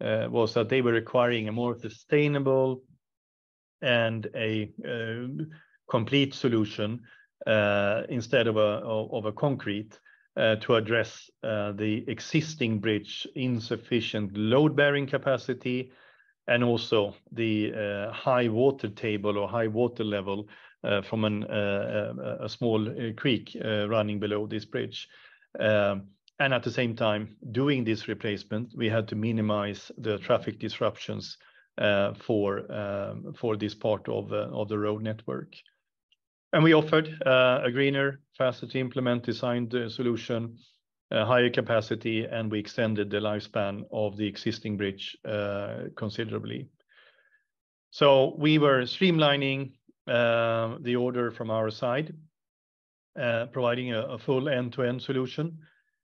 was 0.00 0.54
that 0.54 0.70
they 0.70 0.80
were 0.80 0.92
requiring 0.92 1.48
a 1.48 1.52
more 1.52 1.76
sustainable 1.78 2.84
and 3.82 4.30
a 4.34 4.72
complete 5.90 6.32
solution 6.32 7.02
instead 8.08 8.46
of 8.46 8.56
a 8.56 9.32
concrete 9.32 10.00
Uh, 10.34 10.56
to 10.56 10.76
address 10.76 11.30
uh, 11.44 11.72
the 11.72 12.04
existing 12.08 12.78
bridge 12.78 13.28
insufficient 13.34 14.34
load-bearing 14.34 15.06
capacity, 15.06 15.92
and 16.48 16.64
also 16.64 17.14
the 17.32 17.70
uh, 17.74 18.10
high 18.10 18.48
water 18.48 18.88
table 18.88 19.36
or 19.36 19.46
high 19.46 19.66
water 19.66 20.02
level 20.02 20.48
from 21.04 21.24
a 21.24 22.48
small 22.48 23.12
creek 23.14 23.54
running 23.62 24.18
below 24.18 24.46
this 24.46 24.64
bridge. 24.64 25.06
Um, 25.60 26.08
and 26.40 26.54
at 26.54 26.62
the 26.62 26.70
same 26.70 26.96
time, 26.96 27.36
doing 27.52 27.84
this 27.84 28.08
replacement, 28.08 28.72
we 28.74 28.88
had 28.88 29.08
to 29.08 29.14
minimize 29.14 29.92
the 29.98 30.16
traffic 30.16 30.58
disruptions 30.58 31.36
um, 31.76 32.14
for 32.14 33.56
this 33.58 33.74
part 33.74 34.08
of 34.08 34.68
the 34.68 34.78
road 34.78 35.02
network. 35.02 35.54
And 36.54 36.62
we 36.62 36.74
offered 36.74 37.08
uh, 37.24 37.62
a 37.64 37.70
greener, 37.70 38.20
faster 38.36 38.66
to 38.66 38.78
implement 38.78 39.24
designed 39.24 39.74
uh, 39.74 39.88
solution, 39.88 40.58
uh, 41.10 41.24
higher 41.24 41.48
capacity, 41.48 42.26
and 42.26 42.50
we 42.50 42.58
extended 42.58 43.08
the 43.08 43.20
lifespan 43.20 43.84
of 43.90 44.18
the 44.18 44.26
existing 44.26 44.76
bridge 44.76 45.16
considerably. 45.96 46.68
So 47.90 48.34
we 48.38 48.58
were 48.58 48.82
streamlining 48.82 49.72
um, 50.06 50.82
the 50.82 50.96
order 50.96 51.30
from 51.30 51.50
our 51.50 51.70
side, 51.70 52.14
providing 53.14 53.94
a 53.94 54.18
full 54.18 54.48
end-to-end 54.48 55.00
solution, 55.00 55.58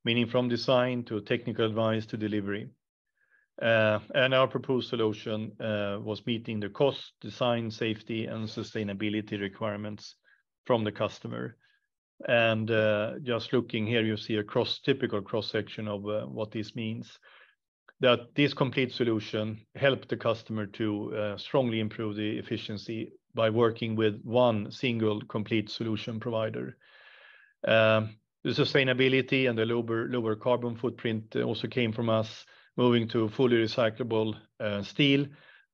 meaning 0.05 0.27
from 0.27 0.49
design 0.49 1.05
to 1.05 1.21
technical 1.21 1.67
advice 1.67 2.07
to 2.07 2.17
delivery. 2.17 2.69
And 3.61 4.35
our 4.35 4.47
proposed 4.47 4.89
solution 4.89 5.53
was 5.59 6.27
meeting 6.27 6.61
the 6.61 6.69
cost, 6.69 7.13
design, 7.21 7.71
safety, 7.71 8.27
and 8.27 8.47
sustainability 8.47 9.41
requirements 9.41 10.17
from 10.69 10.85
the 10.85 10.93
customer. 10.93 11.57
And 12.29 12.71
uh, 12.71 13.15
just 13.23 13.55
looking 13.55 13.87
here, 13.87 14.05
you 14.05 14.19
see 14.19 14.37
a 14.37 14.45
cross 14.45 14.81
typical 14.81 15.23
cross-section 15.23 15.89
of 15.89 16.07
uh, 16.07 16.27
what 16.27 16.51
this 16.51 16.77
means. 16.77 17.19
That 18.01 18.35
this 18.35 18.53
complete 18.53 18.93
solution 18.93 19.67
helped 19.75 20.09
the 20.11 20.17
customer 20.19 20.67
to 20.67 20.87
uh, 21.17 21.37
strongly 21.39 21.81
improve 21.81 22.17
the 22.17 22.39
efficiency 22.39 23.13
by 23.35 23.49
working 23.49 23.97
with 23.97 24.21
one 24.25 24.71
single 24.71 25.23
complete 25.23 25.71
solution 25.71 26.21
provider. 26.21 26.77
Um, 27.67 28.19
the 28.45 28.51
sustainability 28.51 29.49
and 29.49 29.59
the 29.59 29.65
lower 29.65 30.37
carbon 30.37 30.77
footprint 30.77 31.35
also 31.37 31.67
came 31.67 31.93
from 31.93 32.11
us 32.11 32.45
moving 32.77 33.09
to 33.09 33.29
fully 33.31 33.57
recyclable 33.57 34.35
steel 34.83 35.27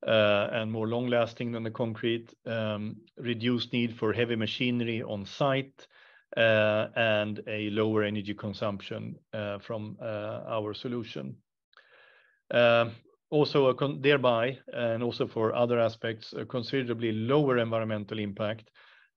Uh, 0.07 0.49
and 0.53 0.71
more 0.71 0.87
long-lasting 0.87 1.53
than 1.53 1.63
the 1.63 1.71
concrete, 1.71 2.35
um, 2.45 2.95
reduced 3.17 3.73
need 3.73 3.97
for 3.97 4.13
heavy 4.13 4.37
machinery 4.37 5.03
on 5.03 5.25
site, 5.25 5.87
uh, 6.37 6.89
and 6.97 7.41
a 7.47 7.71
lower 7.71 8.03
energy 8.03 8.35
consumption 8.35 9.15
uh, 9.33 9.59
from 9.61 9.97
our 10.03 10.75
solution. 10.75 11.37
Um, 12.51 12.93
also 13.31 13.73
thereby, 14.01 14.59
and 14.73 15.03
also 15.03 15.27
for 15.27 15.55
other 15.55 15.79
aspects, 15.79 16.35
a 16.37 16.45
considerably 16.45 17.13
lower 17.13 17.59
environmental 17.59 18.19
impact 18.19 18.71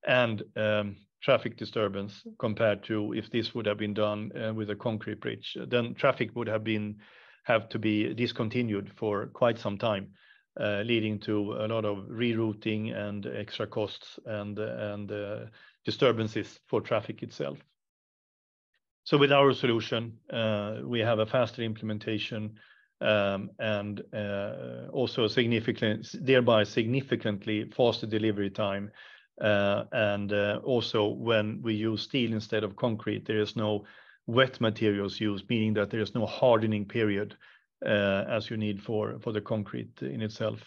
and 0.08 0.44
um, 0.56 0.96
traffic 1.22 1.58
disturbance 1.58 2.24
compared 2.40 2.84
to 2.84 3.14
if 3.14 3.30
this 3.30 3.54
would 3.54 3.66
have 3.66 3.78
been 3.78 3.94
done 3.94 4.32
with 4.56 4.70
a 4.70 4.76
concrete 4.76 5.20
bridge. 5.20 5.58
Then 5.68 5.96
traffic 5.96 6.36
would 6.36 6.48
have 6.48 6.64
been 6.64 6.98
have 7.44 7.68
to 7.70 7.80
be 7.80 8.14
discontinued 8.14 8.92
for 8.96 9.28
quite 9.28 9.58
some 9.58 9.78
time, 9.78 10.10
Uh, 10.60 10.82
leading 10.88 11.20
to 11.20 11.54
a 11.60 11.68
lot 11.68 11.86
of 11.86 12.08
rerouting 12.10 12.92
and 12.92 13.28
extra 13.28 13.68
costs 13.68 14.18
and 14.26 14.58
uh, 14.58 15.46
disturbances 15.86 16.60
for 16.66 16.82
traffic 16.82 17.22
itself. 17.22 17.60
So 19.04 19.20
with 19.20 19.32
our 19.32 19.54
solution, 19.54 20.18
uh, 20.34 20.78
we 20.84 21.00
have 21.02 21.20
a 21.20 21.28
faster 21.28 21.62
implementation 21.62 22.56
um, 23.02 23.52
and 23.60 24.02
also 24.92 25.28
thereby 25.28 26.64
significantly 26.64 27.70
faster 27.70 28.08
delivery 28.08 28.50
time. 28.50 28.90
And 29.40 30.34
also 30.34 31.08
when 31.08 31.62
we 31.62 31.76
use 31.76 32.02
steel 32.02 32.34
instead 32.34 32.64
of 32.64 32.76
concrete, 32.76 33.28
there 33.28 33.42
is 33.42 33.56
no 33.56 33.86
wet 34.26 34.60
materials 34.60 35.20
used, 35.22 35.48
meaning 35.50 35.76
that 35.76 35.92
there 35.92 36.02
is 36.02 36.16
no 36.16 36.26
hardening 36.26 36.86
period 36.86 37.36
Uh, 37.86 38.26
as 38.28 38.50
you 38.50 38.58
need 38.58 38.82
for 38.82 39.20
the 39.24 39.40
concrete 39.40 40.02
in 40.02 40.24
itself. 40.24 40.60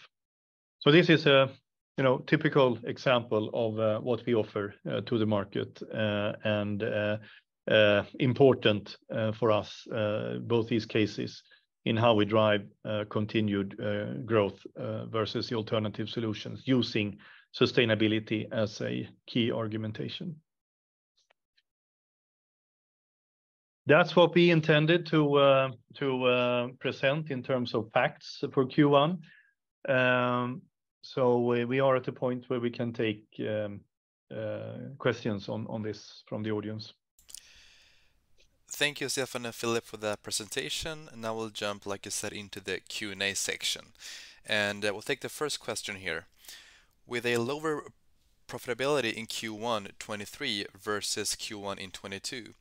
So 0.79 0.91
this 0.93 1.09
is 1.09 1.25
a 1.25 1.51
you 1.97 2.05
know, 2.05 2.19
typical 2.19 2.79
example 2.85 3.49
of 3.53 3.79
uh, 3.79 3.99
what 3.99 4.25
we 4.25 4.33
offer 4.33 4.73
uh, 4.89 5.01
to 5.01 5.17
the 5.17 5.25
market 5.25 5.81
and 5.91 6.81
important 8.19 8.95
for 9.37 9.51
us, 9.51 9.85
both 10.43 10.69
these 10.69 10.85
cases 10.85 11.43
in 11.83 11.97
how 11.97 12.13
we 12.13 12.23
drive 12.23 12.61
continued 13.09 13.75
growth 14.25 14.65
versus 15.09 15.49
the 15.49 15.55
alternative 15.55 16.07
solutions 16.07 16.63
using 16.65 17.17
sustainability 17.53 18.49
as 18.53 18.79
a 18.79 19.05
key 19.27 19.51
argumentation. 19.51 20.33
That's 23.87 24.15
what 24.15 24.35
we 24.35 24.51
intended 24.51 25.05
to 25.07 25.35
uh, 25.37 25.71
to 25.95 26.25
uh, 26.25 26.67
present 26.79 27.31
in 27.31 27.41
terms 27.41 27.73
of 27.73 27.89
facts 27.93 28.43
for 28.53 28.65
Q1. 28.65 29.17
Um, 29.89 30.61
so 31.01 31.39
we 31.65 31.79
are 31.79 31.95
at 31.95 32.07
a 32.07 32.11
point 32.11 32.45
where 32.47 32.59
we 32.59 32.69
can 32.69 32.93
take 32.93 33.25
um, 33.39 33.81
uh, 34.31 34.93
questions 34.99 35.49
on 35.49 35.81
this 35.81 36.23
from 36.27 36.43
the 36.43 36.51
audience. 36.51 36.93
Thank 38.69 39.01
you, 39.01 39.09
Stefan 39.09 39.45
and 39.45 39.53
Philip, 39.53 39.83
for 39.83 39.97
that 39.97 40.23
presentation. 40.23 41.09
Now 41.17 41.35
we'll 41.35 41.49
jump, 41.49 41.85
like 41.85 42.05
you 42.05 42.11
said, 42.11 42.31
into 42.31 42.61
the 42.61 42.79
Q&A 42.79 43.33
section. 43.33 43.87
And 44.45 44.83
we'll 44.83 45.01
take 45.01 45.19
the 45.19 45.29
first 45.29 45.59
question 45.59 45.97
here. 45.97 46.27
With 47.05 47.25
a 47.25 47.37
lower 47.37 47.83
profitability 48.47 49.13
in 49.13 49.27
Q1 49.27 49.99
2023 49.99 50.67
versus 50.81 51.35
Q1 51.35 51.79
in 51.79 51.91
2022, 51.91 52.53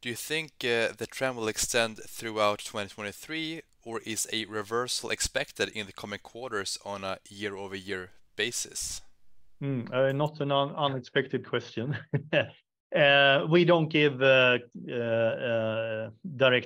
do 0.00 0.08
you 0.08 0.14
think 0.14 0.52
uh, 0.64 0.88
the 0.96 1.06
trend 1.10 1.36
will 1.36 1.48
extend 1.48 1.98
throughout 1.98 2.60
2023, 2.60 3.60
or 3.84 4.00
is 4.06 4.26
a 4.32 4.46
reversal 4.46 5.10
expected 5.10 5.68
in 5.68 5.84
the 5.86 5.92
coming 5.92 6.20
quarters 6.22 6.78
on 6.84 7.04
a 7.04 7.18
year-over-year 7.28 8.10
basis? 8.34 9.02
Hmm, 9.60 9.82
uh, 9.92 10.12
not 10.12 10.40
an 10.40 10.52
unexpected 10.52 11.46
question. 11.46 11.96
Uh, 12.92 13.46
we 13.48 13.64
don't 13.64 13.88
give 13.88 14.18
direct 14.18 14.68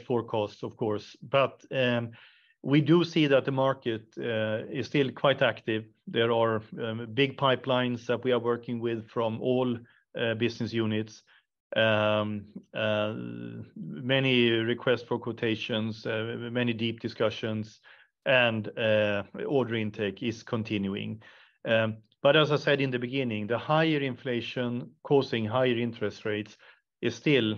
forecasts, 0.07 0.63
of 0.63 0.75
course, 0.75 1.15
but 1.29 1.63
um, 1.71 2.13
we 2.63 2.81
do 2.81 3.05
see 3.05 3.27
that 3.27 3.45
the 3.45 3.53
market 3.53 4.07
is 4.17 4.87
still 4.87 5.11
quite 5.11 5.43
active. 5.43 5.85
There 6.07 6.33
are 6.33 6.63
um, 6.83 7.09
big 7.13 7.37
pipelines 7.37 8.07
that 8.07 8.25
we 8.25 8.33
are 8.33 8.39
working 8.39 8.81
with 8.81 9.07
from 9.11 9.39
all 9.43 9.77
business 10.39 10.73
units, 10.73 11.25
Um, 11.77 12.45
uh, 12.73 13.15
many 13.77 14.51
requests 14.51 15.03
for 15.03 15.19
quotations, 15.19 16.07
uh, 16.07 16.37
many 16.39 16.73
deep 16.73 17.01
discussions, 17.01 17.81
and 18.27 18.69
uh, 18.79 19.25
order 19.47 19.75
intake 19.75 20.23
is 20.23 20.45
continuing. 20.45 21.21
Um, 21.65 21.97
but 22.23 22.37
as 22.37 22.53
I 22.53 22.57
said 22.57 22.81
in 22.81 22.91
the 22.91 22.99
beginning, 22.99 23.49
the 23.49 23.59
higher 23.59 23.99
inflation 23.99 24.91
causing 25.03 25.45
higher 25.45 25.77
interest 25.77 26.25
rates 26.25 26.57
is 27.03 27.15
still 27.15 27.57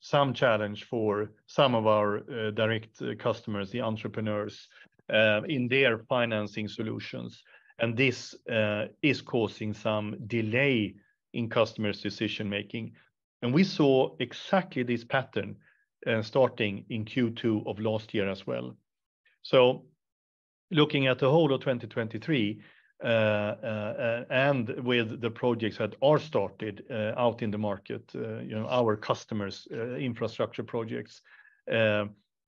some 0.00 0.34
challenge 0.34 0.84
for 0.84 1.30
some 1.46 1.74
of 1.74 1.86
our 1.86 2.20
direct 2.50 3.00
customers, 3.18 3.70
the 3.70 3.80
entrepreneurs, 3.80 4.68
in 5.08 5.68
their 5.68 6.00
financing 6.00 6.68
solutions. 6.68 7.42
And 7.78 7.96
this 7.96 8.34
is 9.02 9.22
causing 9.22 9.72
some 9.72 10.16
delay 10.26 10.96
in 11.32 11.48
customers' 11.48 12.02
decision-making. 12.02 12.92
And 13.42 13.54
we 13.54 13.64
saw 13.64 14.14
exactly 14.18 14.82
this 14.82 15.04
pattern 15.04 15.56
uh, 16.06 16.22
starting 16.22 16.84
in 16.88 17.04
Q2 17.04 17.66
of 17.66 17.78
last 17.78 18.14
year 18.14 18.28
as 18.28 18.46
well. 18.46 18.74
So 19.42 19.84
looking 20.70 21.06
at 21.06 21.18
the 21.18 21.30
whole 21.30 21.52
of 21.52 21.60
2023 21.60 22.60
uh, 23.02 23.06
uh, 23.06 24.24
and 24.30 24.68
with 24.84 25.20
the 25.20 25.30
projects 25.30 25.78
that 25.78 25.94
are 26.02 26.18
started 26.18 26.84
out 27.16 27.42
in 27.42 27.50
the 27.50 27.58
market, 27.58 28.02
you 28.14 28.54
know, 28.54 28.66
our 28.68 28.96
customers' 28.96 29.66
infrastructure 29.98 30.62
projects, 30.62 31.22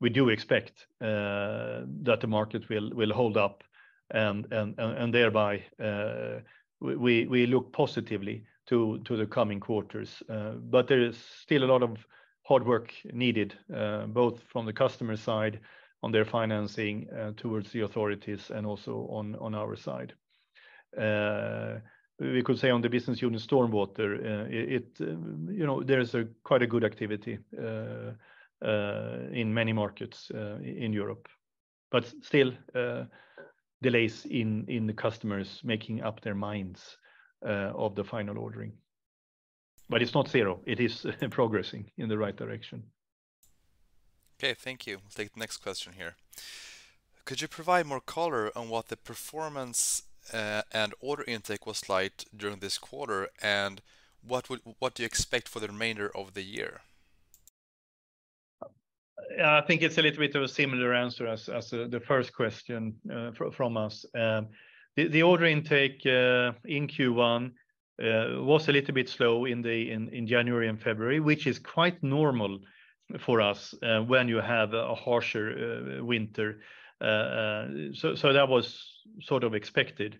we 0.00 0.10
do 0.10 0.28
expect 0.28 0.86
that 1.00 2.18
the 2.20 2.26
market 2.26 2.68
will 2.68 3.12
hold 3.12 3.36
up. 3.36 3.64
And 4.10 4.46
thereby, 5.12 5.62
we 6.80 7.46
look 7.46 7.72
positively 7.72 8.44
to 8.66 9.02
the 9.08 9.26
coming 9.26 9.60
quarters. 9.60 10.22
Uh, 10.28 10.52
but 10.52 10.88
there 10.88 11.02
is 11.02 11.16
still 11.42 11.64
a 11.64 11.70
lot 11.72 11.82
of 11.82 12.06
hard 12.44 12.66
work 12.66 12.92
needed, 13.12 13.54
uh, 13.74 14.06
both 14.06 14.42
from 14.48 14.66
the 14.66 14.72
customer 14.72 15.16
side 15.16 15.60
on 16.02 16.12
their 16.12 16.24
financing 16.24 17.08
uh, 17.10 17.32
towards 17.36 17.70
the 17.72 17.80
authorities 17.80 18.50
and 18.50 18.66
also 18.66 19.06
on 19.10 19.54
our 19.54 19.76
side. 19.76 20.14
We 22.18 22.42
could 22.42 22.58
say 22.58 22.70
on 22.70 22.82
the 22.82 22.88
business 22.88 23.22
unit 23.22 23.40
StormWater, 23.40 24.50
it, 24.50 25.00
you 25.00 25.66
know, 25.66 25.82
there 25.82 26.00
is 26.00 26.14
a 26.14 26.26
quite 26.44 26.62
a 26.62 26.66
good 26.66 26.84
activity 26.84 27.38
in 28.62 29.54
many 29.54 29.72
markets 29.72 30.30
in 30.30 30.92
Europe, 30.92 31.28
but 31.90 32.12
still 32.22 32.52
delays 33.80 34.26
in 34.26 34.86
the 34.86 34.92
customers 34.92 35.60
making 35.64 36.02
up 36.02 36.20
their 36.20 36.34
minds 36.34 36.98
Uh, 37.44 37.72
of 37.74 37.96
the 37.96 38.04
final 38.04 38.38
ordering. 38.38 38.72
But 39.88 40.00
it's 40.00 40.14
not 40.14 40.28
zero. 40.28 40.60
It 40.64 40.78
is 40.78 41.04
progressing 41.30 41.90
in 41.98 42.08
the 42.08 42.16
right 42.16 42.36
direction. 42.36 42.84
Okay, 44.38 44.54
thank 44.54 44.86
you. 44.86 44.98
We'll 44.98 45.10
take 45.12 45.34
the 45.34 45.40
next 45.40 45.56
question 45.56 45.94
here. 45.94 46.14
Could 47.24 47.40
you 47.40 47.48
provide 47.48 47.86
more 47.86 48.00
color 48.00 48.52
on 48.54 48.68
what 48.68 48.88
the 48.88 48.96
performance 48.96 50.04
uh, 50.32 50.62
and 50.70 50.94
order 51.00 51.24
intake 51.26 51.66
was 51.66 51.88
like 51.88 52.26
during 52.36 52.60
this 52.60 52.78
quarter, 52.78 53.28
and 53.42 53.82
what 54.24 54.48
would, 54.48 54.60
what 54.78 54.94
do 54.94 55.02
you 55.02 55.06
expect 55.06 55.48
for 55.48 55.58
the 55.58 55.66
remainder 55.66 56.16
of 56.16 56.34
the 56.34 56.42
year? 56.42 56.82
I 59.42 59.62
think 59.62 59.82
it's 59.82 59.98
a 59.98 60.02
little 60.02 60.20
bit 60.20 60.36
of 60.36 60.44
a 60.44 60.48
similar 60.48 60.94
answer 60.94 61.26
as 61.26 61.48
uh, 61.48 61.60
the 61.90 62.02
first 62.06 62.32
question 62.32 62.94
from 63.34 63.76
us. 63.76 64.04
Um, 64.14 64.46
The 64.96 65.22
order 65.22 65.46
intake 65.46 66.04
uh, 66.04 66.52
in 66.66 66.86
Q1 66.86 67.52
uh, 68.02 68.42
was 68.42 68.68
a 68.68 68.72
little 68.72 68.94
bit 68.94 69.08
slow 69.08 69.46
in 69.46 70.26
January 70.26 70.68
and 70.68 70.80
February, 70.80 71.18
which 71.20 71.46
is 71.46 71.58
quite 71.58 72.02
normal 72.02 72.60
for 73.18 73.40
us 73.40 73.74
uh, 73.82 74.00
when 74.00 74.28
you 74.28 74.36
have 74.36 74.74
a 74.74 74.94
harsher 74.94 76.02
winter. 76.02 76.60
So 77.00 78.32
that 78.32 78.46
was 78.48 79.02
sort 79.22 79.44
of 79.44 79.54
expected. 79.54 80.18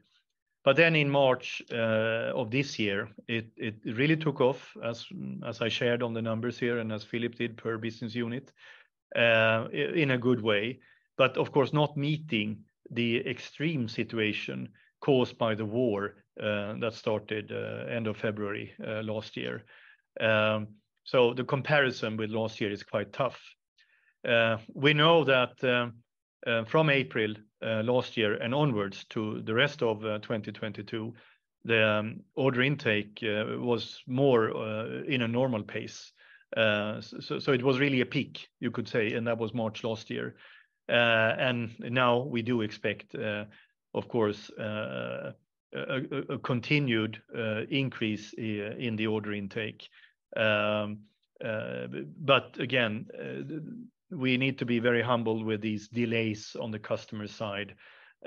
But 0.65 0.77
then 0.77 0.97
in 0.97 1.11
March 1.11 1.61
of 1.71 2.51
this 2.51 2.79
year, 2.79 3.11
it 3.29 3.75
really 3.85 4.17
took 4.17 4.41
off 4.41 4.75
as 4.83 5.61
I 5.61 5.69
shared 5.69 6.03
on 6.03 6.15
the 6.15 6.23
numbers 6.23 6.59
here 6.59 6.79
and 6.79 6.91
as 6.93 7.05
Philip 7.05 7.35
did 7.35 7.59
per 7.59 7.77
business 7.77 8.15
unit 8.15 8.53
in 9.15 10.11
a 10.13 10.19
good 10.19 10.41
way. 10.41 10.81
But 11.19 11.37
of 11.37 11.53
course, 11.53 11.75
not 11.75 11.97
meeting 11.99 12.65
the 12.93 13.27
extreme 13.29 13.89
situation 13.89 14.69
caused 15.01 15.37
by 15.37 15.55
the 15.55 15.65
war 15.65 16.15
uh, 16.41 16.75
that 16.81 16.95
started 16.95 17.53
uh, 17.53 17.85
end 17.91 18.07
of 18.07 18.17
February 18.17 18.73
uh, 18.87 19.03
last 19.03 19.37
year. 19.37 19.65
Um, 20.19 20.69
so 21.05 21.35
the 21.35 21.45
comparison 21.45 22.17
with 22.17 22.31
last 22.31 22.59
year 22.59 22.71
is 22.71 22.83
quite 22.83 23.13
tough. 23.13 23.39
We 24.73 24.95
know 24.95 25.25
that 25.25 25.93
from 26.69 26.91
April 26.91 27.35
last 27.61 28.17
year 28.17 28.35
and 28.35 28.55
onwards 28.55 29.05
to 29.11 29.43
the 29.43 29.53
rest 29.53 29.83
of 29.83 30.01
2022, 30.01 31.13
the 31.65 31.87
um, 31.87 32.21
order 32.35 32.63
intake 32.63 33.19
was 33.23 34.01
more 34.07 34.49
in 35.05 35.23
a 35.23 35.29
normal 35.29 35.65
pace. 35.65 36.13
So 36.55 37.53
it 37.53 37.63
was 37.63 37.81
really 37.81 38.01
a 38.01 38.07
peak, 38.07 38.49
you 38.61 38.71
could 38.71 38.89
say, 38.89 39.13
and 39.13 39.27
that 39.27 39.39
was 39.39 39.53
March 39.53 39.83
last 39.83 40.09
year. 40.09 40.37
Uh, 40.93 41.35
and 41.39 41.71
now 41.81 42.19
we 42.19 42.43
do 42.43 42.61
expect, 42.61 43.15
uh, 43.15 43.47
of 43.95 44.09
course, 44.09 44.51
uh, 44.51 45.33
a 45.75 46.39
continued 46.43 47.23
increase 47.71 48.35
in 48.35 48.95
the 48.97 49.07
order 49.07 49.33
intake. 49.33 49.89
Um, 50.37 50.99
but 51.41 52.59
again, 52.59 53.07
we 54.11 54.37
need 54.37 54.59
to 54.59 54.67
be 54.67 54.81
very 54.81 55.01
humble 55.01 55.43
with 55.43 55.63
these 55.63 55.89
delays 55.89 56.55
on 56.61 56.71
the 56.71 56.79
customer 56.79 57.27
side 57.27 57.75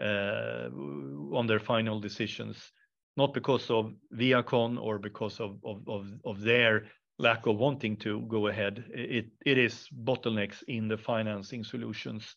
on 0.01 1.45
their 1.45 1.59
final 1.59 1.99
decisions, 1.99 2.71
not 3.15 3.31
because 3.35 3.69
of 3.69 3.93
ViaCon 4.15 4.81
or 4.81 4.97
because 4.97 5.39
of 5.39 6.41
their 6.41 6.85
lack 7.19 7.45
of 7.45 7.57
wanting 7.57 7.95
to 7.97 8.21
go 8.21 8.47
ahead. 8.47 8.85
It 8.91 9.29
is 9.45 9.87
bottlenecks 10.03 10.63
in 10.67 10.87
the 10.87 10.97
financing 10.97 11.63
solutions 11.63 12.35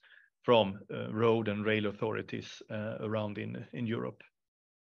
from 0.48 0.80
uh, 0.90 1.12
road 1.12 1.46
and 1.46 1.66
rail 1.66 1.84
authorities 1.84 2.62
uh, 2.70 2.96
around 3.00 3.36
in 3.36 3.86
Europe. 3.86 4.22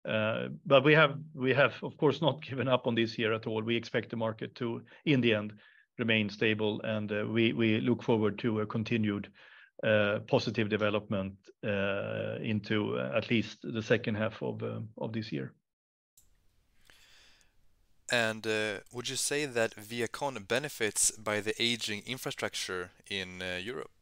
Uh, 0.07 0.49
but 0.63 0.83
we 0.83 0.93
have, 0.93 1.17
we 1.33 1.51
have 1.55 1.73
of 1.81 1.97
course, 1.97 2.21
not 2.21 2.39
given 2.43 2.67
up 2.67 2.85
on 2.85 2.93
this 2.93 3.17
year 3.17 3.33
at 3.33 3.47
all. 3.47 3.63
We 3.63 3.75
expect 3.75 4.11
the 4.11 4.15
market 4.15 4.53
to, 4.57 4.83
in 5.05 5.21
the 5.21 5.33
end, 5.33 5.53
remain 5.97 6.29
stable, 6.29 6.81
and 6.83 7.09
we 7.33 7.81
look 7.81 8.03
forward 8.03 8.37
to 8.39 8.59
a 8.59 8.65
continued 8.67 9.27
positive 10.27 10.69
development 10.69 11.33
into 11.63 12.99
at 12.99 13.31
least 13.31 13.57
the 13.63 13.81
second 13.81 14.17
half 14.17 14.43
of 14.43 15.11
this 15.13 15.31
year. 15.31 15.53
And 18.11 18.45
would 18.93 19.09
you 19.09 19.15
say 19.15 19.47
that 19.47 19.75
ViaCon 19.75 20.47
benefits 20.47 21.09
by 21.17 21.41
the 21.41 21.53
aging 21.59 22.03
infrastructure 22.05 22.91
in 23.09 23.41
Europe? 23.63 23.99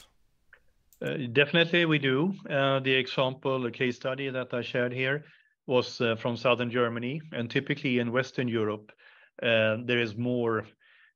Uh, 1.00 1.28
definitely 1.32 1.86
we 1.86 2.00
do. 2.00 2.34
Uh, 2.50 2.80
the 2.80 2.94
example, 2.94 3.62
the 3.62 3.72
case 3.72 3.96
study 3.96 4.30
that 4.30 4.54
I 4.54 4.62
shared 4.62 4.92
here 4.92 5.26
was 5.68 6.02
uh, 6.02 6.16
from 6.16 6.36
Southern 6.36 6.72
Germany. 6.72 7.22
And 7.34 7.50
typically 7.50 8.00
in 8.00 8.12
Western 8.12 8.48
Europe, 8.48 8.92
there 9.40 10.02
is 10.02 10.16
more 10.16 10.66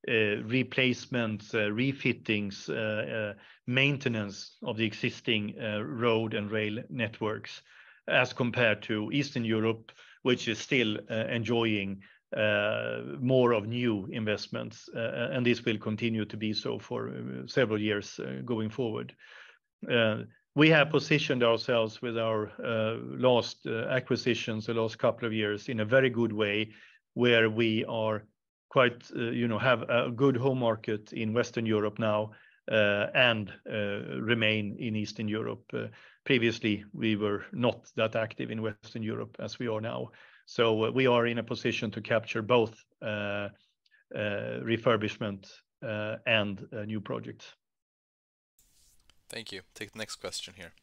replacements, 0.07 1.53
refittings, 1.53 2.69
maintenance 3.65 4.57
of 4.63 4.77
the 4.77 4.85
existing 4.85 5.55
road 5.57 6.33
and 6.33 6.51
rail 6.51 6.83
networks 6.89 7.61
as 8.07 8.33
compared 8.33 8.83
to 8.83 9.09
Eastern 9.11 9.45
Europe, 9.45 9.91
which 10.21 10.47
is 10.47 10.59
still 10.59 10.97
enjoying 11.09 12.01
more 13.19 13.53
of 13.53 13.67
new 13.67 14.07
investments. 14.11 14.89
And 14.93 15.45
this 15.45 15.65
will 15.65 15.77
continue 15.77 16.25
to 16.25 16.37
be 16.37 16.53
so 16.53 16.77
for 16.77 17.11
several 17.47 17.79
years 17.79 18.19
going 18.45 18.69
forward. 18.69 19.15
Uh, 19.89 20.23
we 20.55 20.69
have 20.69 20.89
positioned 20.89 21.43
ourselves 21.43 22.01
with 22.01 22.17
our 22.17 22.51
uh, 22.63 22.97
last 23.17 23.65
uh, 23.65 23.85
acquisitions 23.85 24.65
the 24.65 24.73
last 24.73 24.99
couple 24.99 25.25
of 25.25 25.33
years 25.33 25.69
in 25.69 25.79
a 25.79 25.85
very 25.85 26.09
good 26.09 26.33
way, 26.33 26.71
where 27.13 27.49
we 27.49 27.85
are 27.85 28.23
quite, 28.69 29.09
you 29.15 29.47
know, 29.47 29.59
have 29.59 29.83
a 29.89 30.11
good 30.11 30.37
home 30.37 30.59
market 30.59 31.13
in 31.13 31.33
Western 31.33 31.65
Europe 31.65 31.99
now, 31.99 32.31
and 32.67 33.51
remain 33.65 34.77
in 34.79 34.95
Eastern 34.95 35.27
Europe. 35.27 35.73
Previously, 36.23 36.85
we 36.93 37.17
were 37.17 37.43
not 37.51 37.91
that 37.95 38.15
active 38.15 38.49
in 38.49 38.61
Western 38.61 39.03
Europe 39.03 39.35
as 39.39 39.59
we 39.59 39.67
are 39.67 39.81
now. 39.81 40.09
So 40.45 40.89
we 40.91 41.05
are 41.05 41.27
in 41.27 41.39
a 41.39 41.43
position 41.43 41.91
to 41.91 42.01
capture 42.01 42.41
both 42.41 42.81
refurbishment 44.15 45.51
and 46.25 46.67
new 46.85 47.01
projects. 47.01 47.53
Thank 49.31 49.53
you. 49.53 49.61
Take 49.73 49.93
the 49.93 49.99
next 49.99 50.17
question 50.17 50.55
here. 50.57 50.73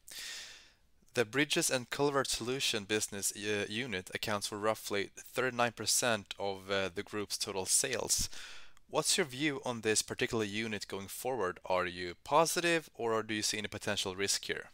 The 1.13 1.23
Bridges 1.23 1.71
& 1.81 1.89
Culvert 1.91 2.27
Solution 2.27 2.85
business 2.85 3.31
uh, 3.35 3.65
unit 3.69 4.09
accounts 4.13 4.47
for 4.47 4.57
roughly 4.57 5.11
39% 5.35 6.25
of 6.39 6.71
uh, 6.71 6.89
the 6.93 7.03
group's 7.03 7.37
total 7.37 7.65
sales. 7.67 8.27
What's 8.89 9.17
your 9.17 9.27
view 9.27 9.61
on 9.65 9.81
this 9.81 10.01
particular 10.01 10.45
unit 10.45 10.87
going 10.87 11.07
forward? 11.07 11.59
Are 11.65 11.85
you 11.85 12.15
positive, 12.23 12.89
or 12.95 13.21
do 13.21 13.35
you 13.35 13.43
see 13.43 13.59
any 13.59 13.67
potential 13.67 14.15
risk 14.15 14.45
here? 14.45 14.71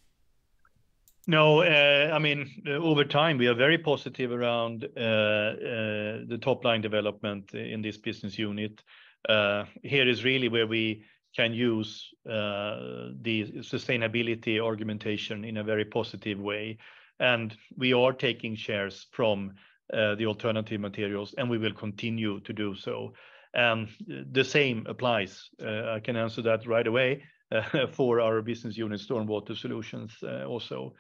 No, 1.28 1.62
uh, 1.62 2.12
I 2.14 2.20
mean, 2.20 2.64
over 2.68 3.04
time, 3.04 3.38
we 3.38 3.48
are 3.48 3.56
very 3.56 3.78
positive 3.78 4.32
around 4.32 4.82
the 4.96 6.40
top-line 6.42 6.82
development 6.82 7.54
in 7.54 7.82
this 7.82 7.98
business 7.98 8.38
unit. 8.38 8.84
Here 9.28 10.08
is 10.08 10.24
really 10.24 10.48
where 10.48 10.68
we 10.68 11.04
can 11.36 11.54
use 11.54 12.14
uh, 12.30 13.12
the 13.22 13.52
sustainability 13.60 14.60
argumentation 14.60 15.44
in 15.44 15.58
a 15.58 15.64
very 15.64 15.86
positive 15.86 16.40
way. 16.40 16.78
And 17.20 17.56
we 17.78 17.94
are 17.94 18.14
taking 18.14 18.56
shares 18.56 19.08
from 19.12 19.54
uh, 19.94 20.16
the 20.16 20.26
alternative 20.26 20.80
materials, 20.80 21.36
and 21.38 21.50
we 21.50 21.58
will 21.58 21.74
continue 21.74 22.40
to 22.42 22.54
do 22.54 22.76
so. 22.76 23.14
And 23.54 23.88
the 24.08 24.44
same 24.44 24.86
applies, 24.88 25.50
uh, 25.64 25.92
I 25.92 26.00
can 26.00 26.16
answer 26.16 26.42
that 26.42 26.68
right 26.68 26.88
away, 26.88 27.24
for 27.92 28.20
our 28.20 28.42
business 28.42 28.76
unit 28.76 29.00
StormWater 29.00 29.56
Solutions 29.56 30.12
also. 30.24 30.94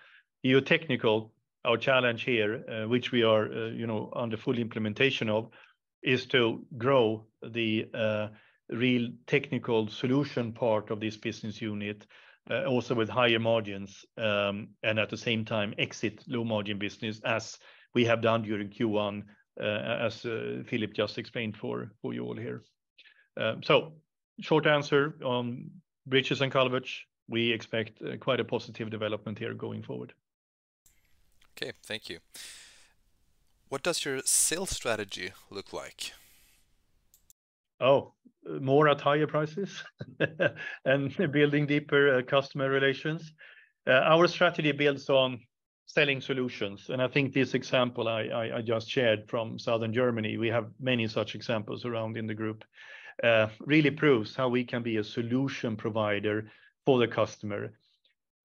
GeoTechnical, 0.46 1.32
our 1.66 1.76
challenge 1.76 2.24
here, 2.24 2.86
which 2.88 3.12
we 3.12 3.24
are, 3.24 3.48
you 3.70 3.88
know, 3.88 4.12
under 4.16 4.38
full 4.38 4.60
implementation 4.60 5.28
of, 5.28 5.50
is 6.04 6.28
to 6.28 6.64
grow 6.78 7.26
the 7.42 7.88
real 8.70 9.10
technical 9.28 9.88
solution 9.88 10.52
part 10.52 10.92
of 10.92 11.00
this 11.00 11.18
business 11.18 11.62
unit, 11.62 12.06
uh, 12.50 12.66
also 12.66 12.96
with 12.96 13.10
higher 13.10 13.40
margins, 13.40 14.06
um, 14.18 14.70
and 14.84 15.00
at 15.00 15.10
the 15.10 15.18
same 15.18 15.46
time 15.46 15.74
exit 15.78 16.24
low-margin 16.28 16.78
business 16.78 17.20
as 17.26 17.58
we 17.94 18.06
have 18.06 18.22
done 18.22 18.44
during 18.44 18.70
Q1, 18.70 19.24
uh, 19.60 19.64
as 19.64 20.26
uh, 20.26 20.64
Philip 20.66 20.94
just 20.94 21.18
explained 21.18 21.58
for 21.58 21.90
you 22.04 22.24
all 22.24 22.38
here. 22.38 22.64
Um, 23.38 23.64
so, 23.64 23.94
short 24.42 24.68
answer 24.68 25.16
on 25.24 25.70
Bridges 26.06 26.42
& 26.46 26.52
Culverts, 26.52 27.06
we 27.28 27.52
expect 27.52 28.02
quite 28.20 28.40
a 28.40 28.46
positive 28.46 28.90
development 28.90 29.40
here 29.40 29.54
going 29.54 29.82
forward. 29.82 30.14
Okay, 31.58 31.72
thank 31.84 32.10
you. 32.10 32.20
What 33.70 33.82
does 33.82 34.06
your 34.06 34.22
sales 34.26 34.70
strategy 34.70 35.32
look 35.50 35.74
like? 35.74 36.14
Oh, 37.80 38.14
more 38.62 38.88
at 38.88 39.02
higher 39.02 39.28
prices 39.28 39.84
and 40.86 41.32
building 41.32 41.66
deeper 41.66 42.18
uh, 42.18 42.22
customer 42.22 42.70
relations. 42.70 43.34
Uh, 43.88 43.94
our 43.94 44.28
strategy 44.28 44.72
builds 44.72 45.10
on 45.10 45.40
selling 45.86 46.22
solutions, 46.22 46.90
and 46.90 47.02
I 47.02 47.08
think 47.08 47.34
this 47.34 47.54
example 47.54 48.08
I 48.08 48.62
just 48.62 48.90
shared 48.90 49.30
from 49.30 49.60
Southern 49.60 49.94
Germany, 49.94 50.38
we 50.38 50.48
have 50.48 50.68
many 50.80 51.08
such 51.08 51.36
examples 51.36 51.86
around 51.86 52.18
in 52.18 52.26
the 52.26 52.34
group, 52.34 52.64
uh, 53.24 53.48
really 53.60 53.92
proves 53.92 54.36
how 54.36 54.50
we 54.50 54.64
can 54.64 54.84
be 54.84 54.98
a 54.98 55.04
solution 55.04 55.76
provider 55.76 56.50
for 56.86 57.00
the 57.00 57.08
customer 57.08 57.74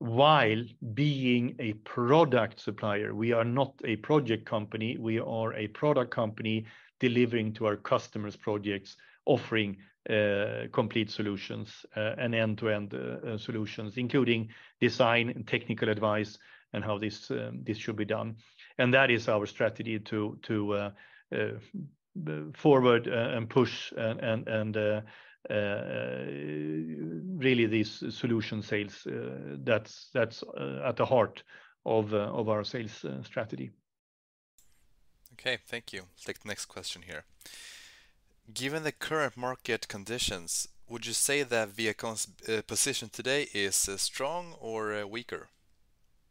while 0.01 0.63
being 0.95 1.55
a 1.59 1.75
product 1.85 2.61
supplier. 2.61 3.15
We 3.15 3.33
are 3.33 3.45
not 3.45 3.75
a 3.85 3.97
project 3.97 4.47
company. 4.47 4.97
We 4.99 5.21
are 5.21 5.53
a 5.55 5.69
product 5.69 6.11
company 6.11 6.67
delivering 7.01 7.53
to 7.55 7.67
our 7.67 7.77
customers' 7.77 8.37
projects, 8.37 8.97
offering 9.31 9.77
uh, 10.09 10.67
complete 10.73 11.11
solutions 11.11 11.87
uh, 11.95 12.15
and 12.19 12.35
end-to-end 12.35 12.95
uh, 12.95 13.39
solutions, 13.39 13.97
including 13.97 14.49
design 14.81 15.29
and 15.29 15.47
technical 15.47 15.89
advice 15.89 16.39
and 16.73 16.83
how 16.85 16.99
this 16.99 17.31
um, 17.31 17.63
this 17.65 17.79
should 17.79 17.97
be 17.97 18.05
done. 18.05 18.35
And 18.79 18.95
that 18.95 19.11
is 19.11 19.29
our 19.29 19.47
strategy 19.47 19.99
to 19.99 20.39
to 20.43 20.93
forward 22.55 23.07
and 23.07 23.49
push 23.49 23.93
and 23.97 24.77
really 27.45 27.67
these 27.67 28.03
solution 28.09 28.63
sales, 28.63 29.07
that's 29.65 30.15
at 30.15 30.97
the 30.97 31.07
heart 31.07 31.43
of 31.85 32.15
our 32.49 32.65
sales 32.65 33.05
strategy. 33.23 33.71
Okay, 35.33 35.59
thank 35.67 35.93
you. 35.93 36.03
Take 36.25 36.41
the 36.41 36.49
next 36.49 36.67
question 36.67 37.03
here. 37.03 37.25
Given 38.55 38.85
the 38.85 38.93
current 38.93 39.37
market 39.37 39.87
conditions, 39.87 40.67
would 40.89 41.07
you 41.07 41.13
say 41.13 41.43
that 41.43 41.69
ViaCon's 41.69 42.27
uh, 42.49 42.63
position 42.67 43.11
today 43.11 43.49
is 43.53 43.89
uh, 43.89 43.97
strong 43.97 44.55
or 44.61 44.95
uh, 44.95 45.07
weaker? 45.07 45.51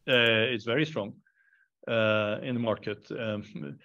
It's 0.08 0.66
very 0.66 0.86
strong 0.86 1.14
in 1.88 2.56
the 2.56 2.60
market. 2.60 3.08
Um, 3.12 3.78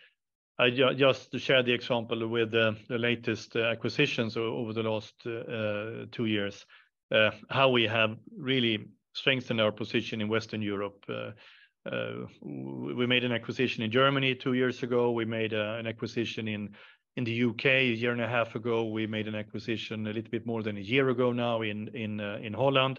I 0.58 0.70
just 0.70 1.38
share 1.38 1.62
the 1.62 1.74
example 1.74 2.26
with 2.26 2.50
the 2.50 2.76
latest 2.88 3.56
acquisitions 3.56 4.36
over 4.36 4.72
the 4.72 4.82
last 4.82 5.14
two 6.12 6.24
years, 6.24 6.64
how 7.50 7.68
we 7.68 7.84
have 7.86 8.16
really 8.36 8.88
strengthened 9.12 9.60
our 9.60 9.72
position 9.72 10.20
in 10.22 10.28
Western 10.28 10.62
Europe. 10.62 11.04
We 12.42 13.06
made 13.06 13.24
an 13.24 13.32
acquisition 13.32 13.82
in 13.82 13.90
Germany 13.90 14.34
two 14.34 14.54
years 14.54 14.82
ago. 14.82 15.10
We 15.10 15.26
made 15.26 15.52
an 15.52 15.86
acquisition 15.86 16.48
in 16.48 16.70
the 17.22 17.30
U.K. 17.30 17.90
a 17.90 17.94
year 17.94 18.10
and 18.10 18.20
a 18.20 18.28
half 18.28 18.56
ago. 18.56 18.84
We 18.84 19.06
made 19.06 19.28
an 19.28 19.36
acquisition 19.36 20.06
a 20.06 20.12
little 20.12 20.30
bit 20.30 20.46
more 20.46 20.64
than 20.64 20.76
a 20.76 20.80
year 20.80 21.08
ago 21.10 21.30
now 21.32 21.62
in 21.62 22.20
uh, 22.20 22.38
Holland. 22.56 22.98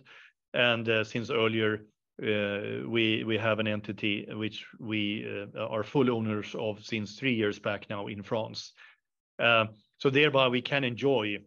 And 0.54 0.88
uh, 0.88 1.04
since 1.04 1.30
earlier, 1.30 1.86
uh, 2.24 2.88
we 2.88 3.38
have 3.42 3.60
an 3.60 3.68
entity 3.68 4.26
which 4.32 4.66
we 4.80 5.28
are 5.60 5.84
full 5.84 6.10
owners 6.10 6.56
of 6.58 6.84
since 6.86 7.20
three 7.20 7.34
years 7.34 7.60
back 7.60 7.90
now 7.90 8.08
in 8.08 8.24
France. 8.24 8.72
So, 9.38 10.10
thereby 10.10 10.48
we 10.48 10.62
can 10.62 10.86
enjoy 10.86 11.40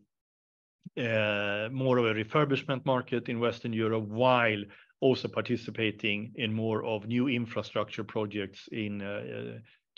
more 0.96 1.98
of 1.98 2.04
a 2.04 2.14
refurbishment 2.14 2.84
market 2.84 3.30
in 3.30 3.40
Western 3.40 3.72
Europe 3.72 4.08
while 4.08 4.62
also 5.00 5.28
participating 5.28 6.32
in 6.34 6.52
more 6.52 6.84
of 6.84 7.06
new 7.06 7.28
infrastructure 7.28 8.04
projects 8.04 8.68
in 8.72 9.00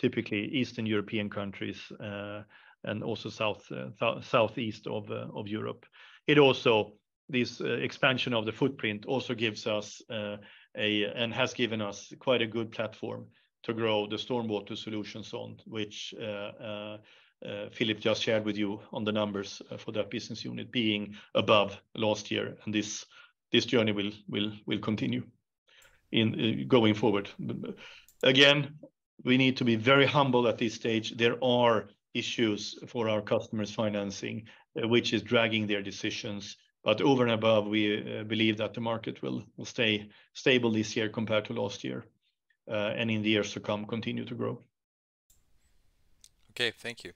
typically 0.01 0.45
Eastern 0.47 0.85
European 0.85 1.29
countries 1.29 1.91
uh, 1.99 2.41
and 2.83 3.03
also 3.03 3.29
south 3.29 3.71
uh, 3.71 4.21
southeast 4.21 4.87
uh, 4.87 5.27
of 5.33 5.47
Europe. 5.47 5.85
It 6.27 6.39
also, 6.39 6.93
this 7.29 7.61
expansion 7.61 8.33
of 8.33 8.45
the 8.45 8.51
footprint 8.51 9.05
also 9.05 9.35
gives 9.35 9.67
us 9.67 10.01
a 10.09 10.39
and 11.15 11.33
has 11.33 11.53
given 11.53 11.81
us 11.81 12.13
quite 12.19 12.41
a 12.41 12.47
good 12.47 12.71
platform 12.71 13.27
to 13.63 13.73
grow 13.73 14.07
the 14.07 14.17
StormWater 14.17 14.75
Solutions 14.75 15.33
on 15.33 15.57
which 15.65 16.13
Philip 17.71 17.99
just 17.99 18.23
shared 18.23 18.45
with 18.45 18.57
you 18.57 18.79
on 18.91 19.03
the 19.03 19.11
numbers 19.11 19.61
for 19.77 19.91
that 19.91 20.09
business 20.09 20.45
unit 20.45 20.71
being 20.71 21.15
above 21.35 21.79
last 21.95 22.31
year. 22.31 22.57
And 22.65 22.73
This 22.73 23.05
this 23.51 23.65
journey 23.65 23.91
will 23.91 24.11
will 24.27 24.51
will 24.65 24.79
continue 24.79 25.23
in 26.11 26.67
going 26.67 26.95
forward. 26.95 27.29
Again, 28.23 28.79
we 29.23 29.37
need 29.37 29.57
to 29.57 29.65
be 29.65 29.75
very 29.75 30.05
humble 30.05 30.47
at 30.47 30.57
this 30.57 30.73
stage. 30.73 31.17
There 31.17 31.37
are 31.43 31.87
issues 32.13 32.77
for 32.87 33.09
our 33.09 33.21
customers' 33.21 33.73
financing, 33.73 34.47
uh, 34.81 34.87
which 34.87 35.13
is 35.13 35.21
dragging 35.21 35.67
their 35.67 35.81
decisions. 35.81 36.57
But 36.83 37.01
over 37.01 37.23
and 37.23 37.31
above, 37.31 37.67
we 37.67 38.19
uh, 38.19 38.23
believe 38.23 38.57
that 38.57 38.73
the 38.73 38.81
market 38.81 39.21
will 39.21 39.43
stay 39.63 40.09
stable 40.33 40.71
this 40.71 40.95
year 40.95 41.09
compared 41.09 41.45
to 41.45 41.53
last 41.53 41.83
year, 41.83 42.05
uh, 42.69 42.93
and 42.95 43.11
in 43.11 43.21
the 43.21 43.29
years 43.29 43.53
to 43.53 43.59
come, 43.59 43.85
continue 43.85 44.25
to 44.25 44.35
grow. 44.35 44.63
Okay, 46.51 46.71
thank 46.71 47.03
you. 47.03 47.13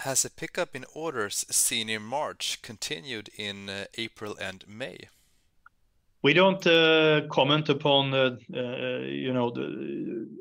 Has 0.00 0.24
a 0.24 0.30
pickup 0.30 0.76
in 0.76 0.84
orders 0.94 1.44
seen 1.50 1.88
in 1.88 2.02
March 2.02 2.60
continued 2.62 3.30
in 3.36 3.70
April 3.96 4.36
and 4.40 4.64
May? 4.68 5.08
We 6.26 6.34
don't 6.34 6.66
uh, 6.66 7.20
comment 7.30 7.68
upon, 7.68 8.12
uh, 8.12 8.36
uh, 8.52 8.98
you 9.06 9.32
know, 9.32 9.52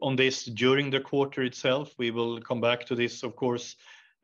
on 0.01 0.15
this 0.15 0.45
during 0.45 0.89
the 0.89 0.99
quarter 0.99 1.43
itself. 1.43 1.93
We 1.99 2.09
will 2.09 2.41
come 2.41 2.59
back 2.59 2.87
to 2.87 2.95
this, 2.95 3.21
of 3.21 3.35
course, 3.35 3.75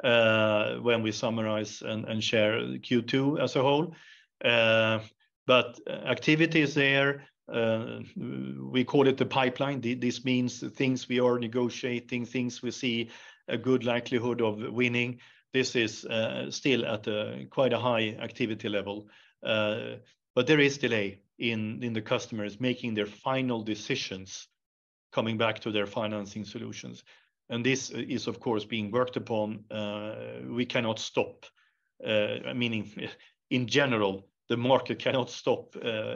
when 0.02 1.04
we 1.04 1.12
summarize 1.12 1.84
and 1.86 2.24
share 2.24 2.62
Q2 2.62 3.40
as 3.40 3.56
a 3.56 3.62
whole. 3.62 3.94
But 4.42 5.80
activity 5.88 6.62
is 6.62 6.74
there. 6.74 7.28
We 7.48 8.84
call 8.84 9.08
it 9.08 9.18
the 9.18 9.28
pipeline. 9.28 9.82
This 9.82 10.26
means 10.26 10.64
things 10.74 11.08
we 11.08 11.20
are 11.20 11.38
negotiating, 11.38 12.26
things 12.26 12.64
we 12.64 12.72
see 12.72 13.12
a 13.48 13.58
good 13.58 13.84
likelihood 13.84 14.42
of 14.42 14.58
winning. 14.74 15.20
This 15.54 15.76
is 15.76 16.08
still 16.50 16.86
at 16.88 17.06
quite 17.52 17.74
a 17.74 17.80
high 17.80 18.18
activity 18.20 18.68
level. 18.68 19.10
But 19.44 20.48
there 20.48 20.60
is 20.60 20.80
delay 20.80 21.20
in 21.42 21.94
the 21.94 22.02
customers 22.02 22.60
making 22.60 22.94
their 22.94 23.08
final 23.08 23.64
decisions 23.64 24.48
coming 25.12 25.38
back 25.38 25.60
to 25.60 25.72
their 25.72 25.88
financing 25.88 26.46
solutions. 26.46 27.04
And 27.50 27.66
this 27.66 27.92
uh, 27.94 27.98
is, 27.98 28.28
of 28.28 28.40
course, 28.40 28.64
being 28.64 28.92
worked 28.92 29.18
upon. 29.18 29.66
Uh, 29.70 30.16
we 30.48 30.66
cannot 30.66 31.00
stop, 31.00 31.46
uh, 32.06 32.54
meaning 32.56 32.90
in 33.50 33.68
general, 33.68 34.28
the 34.50 34.58
market 34.58 35.00
cannot 35.00 35.30
stop 35.30 35.76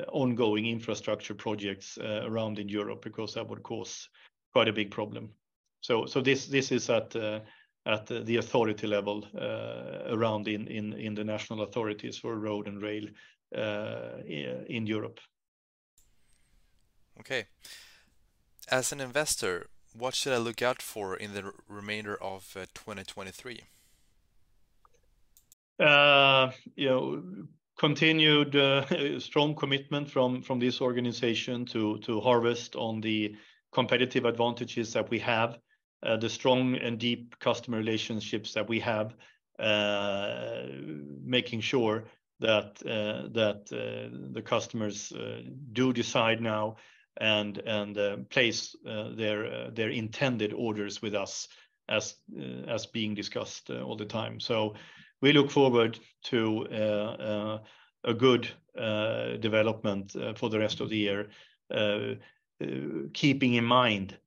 ongoing 0.10 0.66
infrastructure 0.66 1.34
projects 1.34 1.98
around 1.98 2.60
in 2.60 2.68
Europe 2.68 3.02
because 3.02 3.34
that 3.34 3.48
would 3.48 3.64
cause 3.64 4.10
quite 4.52 4.68
a 4.68 4.74
big 4.74 4.92
problem. 4.92 5.30
So, 5.80 6.06
so 6.06 6.20
this 6.20 6.48
this 6.48 6.74
is 6.74 6.90
at 6.90 7.16
at 7.16 8.08
the 8.08 8.36
authority 8.36 8.88
level 8.88 9.26
around 10.10 10.50
in 10.50 11.16
the 11.16 11.24
national 11.24 11.62
authorities 11.62 12.18
for 12.18 12.38
road 12.38 12.68
and 12.68 12.82
rail 12.82 13.06
Uh, 13.54 14.18
in 14.26 14.86
Europe. 14.88 15.20
Okay. 17.20 17.46
As 18.70 18.92
an 18.92 19.00
investor, 19.00 19.68
what 19.94 20.16
should 20.16 20.34
I 20.34 20.38
look 20.38 20.62
out 20.62 20.82
for 20.82 21.16
in 21.16 21.34
the 21.34 21.54
remainder 21.70 22.22
of 22.22 22.58
uh, 22.58 22.66
2023? 22.74 23.62
Uh, 25.80 26.52
you 26.76 26.90
know, 26.90 27.24
continued 27.78 29.22
strong 29.22 29.56
commitment 29.56 30.10
from 30.10 30.42
from 30.42 30.60
this 30.60 30.82
organization 30.82 31.66
to 31.66 32.00
to 32.00 32.20
harvest 32.20 32.76
on 32.76 33.00
the 33.00 33.36
competitive 33.72 34.26
advantages 34.26 34.92
that 34.94 35.10
we 35.10 35.20
have, 35.20 35.60
the 36.02 36.30
strong 36.30 36.76
and 36.76 37.00
deep 37.00 37.38
customer 37.40 37.78
relationships 37.78 38.54
that 38.54 38.68
we 38.68 38.80
have, 38.80 39.16
making 41.24 41.62
sure 41.62 42.06
that 42.40 42.82
uh, 42.86 43.28
that 43.34 43.70
uh, 43.72 44.10
the 44.34 44.42
customers 44.42 45.12
uh, 45.12 45.42
do 45.74 45.94
decide 45.94 46.42
now 46.42 46.76
and 47.18 47.62
place 48.30 48.76
their 48.84 49.72
their 49.72 49.90
intended 49.90 50.52
orders 50.52 51.02
with 51.02 51.16
us 51.16 51.48
as 51.88 52.16
as 52.68 52.86
being 52.86 53.16
discussed 53.16 53.70
all 53.70 53.96
the 53.96 54.06
time. 54.06 54.40
So 54.40 54.76
we 55.22 55.32
look 55.32 55.50
forward 55.50 55.98
to 56.24 56.68
a 58.04 58.14
good 58.14 58.50
development 59.40 60.14
for 60.36 60.50
the 60.50 60.60
rest 60.60 60.82
of 60.82 60.90
the 60.90 60.98
year, 60.98 61.30
keeping 63.14 63.54
in 63.54 63.64
mind 63.64 64.18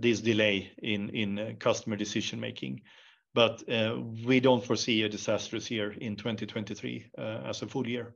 this 0.00 0.20
delay 0.20 0.70
in 0.78 1.56
customer 1.58 1.96
decision-making. 3.38 3.68
Uh, 3.68 4.26
we 4.26 4.40
don't 4.40 4.64
foresee 4.64 5.02
a 5.02 5.08
disastrous 5.08 5.70
year 5.70 5.92
in 5.92 6.16
2023 6.16 7.06
uh, 7.16 7.20
as 7.44 7.62
a 7.62 7.66
full 7.66 7.86
year. 7.86 8.14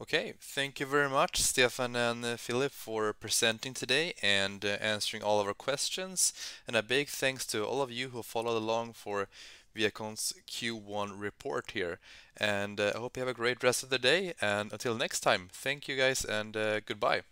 Okay. 0.00 0.34
Thank 0.40 0.80
you 0.80 0.86
very 0.86 1.10
much, 1.10 1.40
Stefan 1.40 1.96
and 1.96 2.24
uh, 2.24 2.36
Philip, 2.36 2.72
for 2.72 3.12
presenting 3.12 3.74
today 3.74 4.14
and 4.22 4.64
answering 4.64 5.22
all 5.24 5.40
of 5.40 5.46
our 5.46 5.54
questions. 5.54 6.32
And 6.66 6.76
a 6.76 6.82
big 6.82 7.08
thanks 7.08 7.46
to 7.46 7.64
all 7.64 7.82
of 7.82 7.90
you 7.90 8.10
who 8.10 8.22
followed 8.22 8.56
along 8.56 8.92
for 8.92 9.28
ViaCon's 9.76 10.32
Q1 10.46 11.20
report 11.20 11.72
here. 11.72 11.98
And 12.36 12.80
I 12.80 12.96
hope 12.96 13.16
you 13.16 13.22
have 13.22 13.28
a 13.28 13.34
great 13.34 13.62
rest 13.62 13.82
of 13.82 13.90
the 13.90 13.98
day. 13.98 14.34
And 14.40 14.72
until 14.72 14.94
next 14.94 15.20
time, 15.20 15.48
thank 15.52 15.88
you 15.88 15.96
guys 15.96 16.24
and 16.24 16.52
goodbye. 16.86 17.22